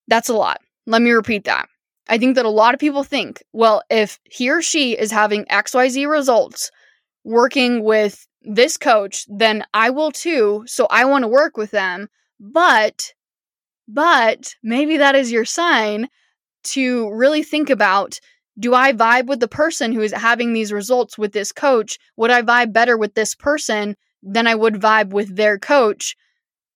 That's 0.09 0.29
a 0.31 0.35
lot. 0.35 0.61
Let 0.87 1.03
me 1.03 1.11
repeat 1.11 1.45
that. 1.45 1.69
I 2.09 2.17
think 2.17 2.35
that 2.37 2.47
a 2.47 2.51
lot 2.51 2.75
of 2.75 2.81
people 2.81 3.05
think, 3.05 3.43
well, 3.53 3.83
if 3.91 4.19
he 4.25 4.51
or 4.51 4.63
she 4.63 4.99
is 4.99 5.13
having 5.13 5.45
XYZ 5.45 6.09
results 6.09 6.71
working 7.25 7.85
with 7.85 8.27
this 8.43 8.77
coach, 8.77 9.27
then 9.29 9.65
I 9.75 9.91
will 9.91 10.11
too. 10.11 10.65
So 10.67 10.87
I 10.91 11.05
want 11.05 11.23
to 11.25 11.29
work 11.29 11.57
with 11.57 11.71
them. 11.71 12.09
But, 12.39 13.13
but 13.87 14.55
maybe 14.63 14.97
that 14.97 15.15
is 15.15 15.31
your 15.31 15.45
sign 15.45 16.09
to 16.63 17.11
really 17.11 17.43
think 17.43 17.71
about 17.71 18.21
do 18.59 18.75
I 18.75 18.93
vibe 18.93 19.27
with 19.27 19.41
the 19.41 19.49
person 19.49 19.93
who 19.93 20.03
is 20.03 20.13
having 20.13 20.53
these 20.53 20.73
results 20.73 21.17
with 21.17 21.33
this 21.33 21.51
coach? 21.51 21.99
Would 22.17 22.31
I 22.31 22.43
vibe 22.43 22.73
better 22.73 22.97
with 22.97 23.15
this 23.15 23.35
person 23.35 23.97
than 24.23 24.47
I 24.47 24.55
would 24.55 24.75
vibe 24.75 25.11
with 25.11 25.35
their 25.35 25.59
coach? 25.59 26.15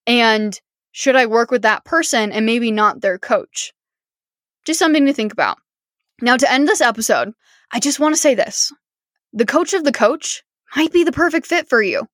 And 0.07 0.59
should 0.93 1.17
I 1.17 1.27
work 1.27 1.51
with 1.51 1.63
that 1.63 1.85
person 1.85 2.33
and 2.33 2.47
maybe 2.47 2.71
not 2.71 3.01
their 3.01 3.19
coach? 3.19 3.73
Just 4.65 4.79
something 4.79 5.05
to 5.07 5.13
think 5.13 5.33
about. 5.33 5.59
Now, 6.23 6.37
to 6.37 6.51
end 6.51 6.69
this 6.69 6.81
episode, 6.81 7.33
I 7.73 7.81
just 7.81 8.01
want 8.01 8.15
to 8.15 8.21
say 8.21 8.35
this 8.35 8.73
the 9.33 9.45
coach 9.45 9.75
of 9.75 9.85
the 9.85 9.93
coach 9.93 10.43
might 10.77 10.93
be 10.93 11.05
the 11.05 11.13
perfect 11.13 11.47
fit 11.47 11.69
for 11.69 11.83
you. 11.83 12.07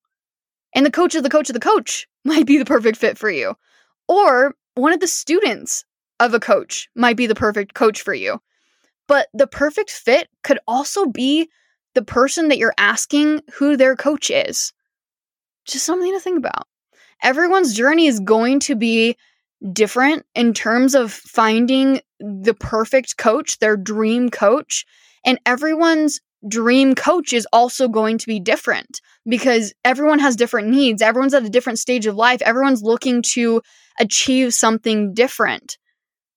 And 0.73 0.85
the 0.85 0.91
coach 0.91 1.15
of 1.15 1.23
the 1.23 1.29
coach 1.29 1.49
of 1.49 1.53
the 1.53 1.59
coach 1.59 2.07
might 2.25 2.45
be 2.45 2.57
the 2.57 2.65
perfect 2.65 2.97
fit 2.97 3.17
for 3.17 3.29
you. 3.29 3.55
Or 4.07 4.55
one 4.75 4.93
of 4.93 4.99
the 4.99 5.07
students 5.07 5.83
of 6.19 6.33
a 6.33 6.39
coach 6.39 6.87
might 6.95 7.17
be 7.17 7.27
the 7.27 7.35
perfect 7.35 7.73
coach 7.73 8.01
for 8.01 8.13
you. 8.13 8.39
But 9.07 9.27
the 9.33 9.47
perfect 9.47 9.89
fit 9.89 10.29
could 10.43 10.59
also 10.67 11.05
be 11.05 11.49
the 11.95 12.03
person 12.03 12.47
that 12.47 12.57
you're 12.57 12.75
asking 12.77 13.41
who 13.53 13.75
their 13.75 13.95
coach 13.95 14.29
is. 14.29 14.71
Just 15.65 15.85
something 15.85 16.13
to 16.13 16.19
think 16.19 16.37
about. 16.37 16.67
Everyone's 17.21 17.73
journey 17.73 18.07
is 18.07 18.19
going 18.19 18.59
to 18.61 18.75
be 18.75 19.17
different 19.73 20.25
in 20.33 20.53
terms 20.53 20.95
of 20.95 21.11
finding 21.11 22.01
the 22.19 22.53
perfect 22.53 23.17
coach, 23.17 23.59
their 23.59 23.77
dream 23.77 24.29
coach. 24.29 24.85
And 25.25 25.39
everyone's 25.45 26.19
dream 26.47 26.95
coach 26.95 27.33
is 27.33 27.47
also 27.53 27.87
going 27.87 28.17
to 28.17 28.27
be 28.27 28.39
different 28.39 29.01
because 29.27 29.73
everyone 29.85 30.19
has 30.19 30.35
different 30.35 30.69
needs. 30.69 31.01
Everyone's 31.01 31.33
at 31.33 31.45
a 31.45 31.49
different 31.49 31.79
stage 31.79 32.05
of 32.05 32.15
life. 32.15 32.41
Everyone's 32.41 32.81
looking 32.81 33.21
to 33.33 33.61
achieve 33.99 34.53
something 34.53 35.13
different. 35.13 35.77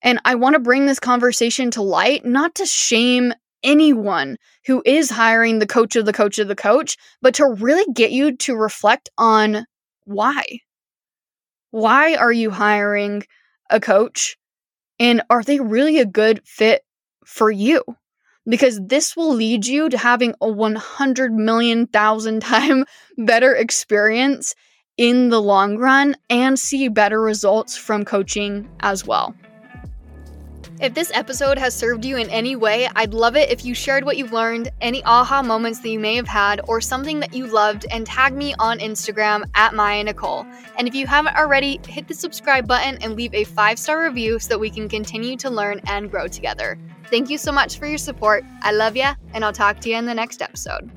And 0.02 0.20
I 0.24 0.34
want 0.34 0.54
to 0.54 0.60
bring 0.60 0.86
this 0.86 1.00
conversation 1.00 1.70
to 1.72 1.82
light, 1.82 2.26
not 2.26 2.54
to 2.56 2.66
shame 2.66 3.32
anyone 3.62 4.36
who 4.66 4.82
is 4.84 5.10
hiring 5.10 5.58
the 5.58 5.66
coach 5.66 5.96
of 5.96 6.04
the 6.04 6.12
coach 6.12 6.38
of 6.38 6.48
the 6.48 6.54
coach, 6.54 6.98
but 7.22 7.34
to 7.34 7.46
really 7.58 7.90
get 7.94 8.12
you 8.12 8.36
to 8.36 8.54
reflect 8.54 9.08
on 9.16 9.64
why. 10.04 10.44
Why 11.70 12.14
are 12.14 12.32
you 12.32 12.50
hiring 12.50 13.24
a 13.70 13.80
coach? 13.80 14.36
And 15.00 15.22
are 15.30 15.42
they 15.42 15.58
really 15.58 15.98
a 15.98 16.06
good 16.06 16.40
fit 16.44 16.82
for 17.24 17.50
you? 17.50 17.82
Because 18.46 18.80
this 18.82 19.16
will 19.16 19.34
lead 19.34 19.66
you 19.66 19.88
to 19.88 19.96
having 19.96 20.34
a 20.40 20.48
100 20.48 21.32
million 21.32 21.86
thousand 21.86 22.40
time 22.40 22.84
better 23.18 23.54
experience 23.54 24.54
in 24.96 25.30
the 25.30 25.40
long 25.40 25.76
run 25.78 26.16
and 26.30 26.58
see 26.58 26.88
better 26.88 27.20
results 27.20 27.76
from 27.76 28.04
coaching 28.04 28.68
as 28.80 29.06
well. 29.06 29.34
If 30.80 30.92
this 30.94 31.12
episode 31.14 31.56
has 31.56 31.72
served 31.72 32.04
you 32.04 32.16
in 32.16 32.28
any 32.30 32.56
way, 32.56 32.88
I'd 32.96 33.14
love 33.14 33.36
it 33.36 33.48
if 33.48 33.64
you 33.64 33.74
shared 33.74 34.04
what 34.04 34.16
you've 34.16 34.32
learned, 34.32 34.70
any 34.80 35.04
aha 35.04 35.40
moments 35.40 35.78
that 35.80 35.88
you 35.88 36.00
may 36.00 36.16
have 36.16 36.26
had, 36.26 36.60
or 36.66 36.80
something 36.80 37.20
that 37.20 37.32
you 37.32 37.46
loved, 37.46 37.86
and 37.92 38.04
tag 38.04 38.34
me 38.34 38.54
on 38.58 38.80
Instagram 38.80 39.44
at 39.54 39.72
Mya 39.72 40.02
Nichol. 40.02 40.44
And 40.76 40.88
if 40.88 40.94
you 40.94 41.06
haven't 41.06 41.36
already, 41.36 41.80
hit 41.86 42.08
the 42.08 42.14
subscribe 42.14 42.66
button 42.66 42.98
and 43.02 43.14
leave 43.14 43.32
a 43.34 43.44
five 43.44 43.78
star 43.78 44.02
review 44.02 44.40
so 44.40 44.48
that 44.48 44.58
we 44.58 44.68
can 44.68 44.88
continue 44.88 45.36
to 45.36 45.48
learn 45.48 45.80
and 45.86 46.10
grow 46.10 46.26
together. 46.26 46.76
Thank 47.10 47.30
you 47.30 47.38
so 47.38 47.52
much 47.52 47.78
for 47.78 47.86
your 47.86 47.98
support. 47.98 48.44
I 48.62 48.72
love 48.72 48.96
ya, 48.96 49.14
and 49.32 49.44
I'll 49.44 49.52
talk 49.52 49.80
to 49.80 49.90
you 49.90 49.96
in 49.96 50.06
the 50.06 50.14
next 50.14 50.42
episode. 50.42 50.90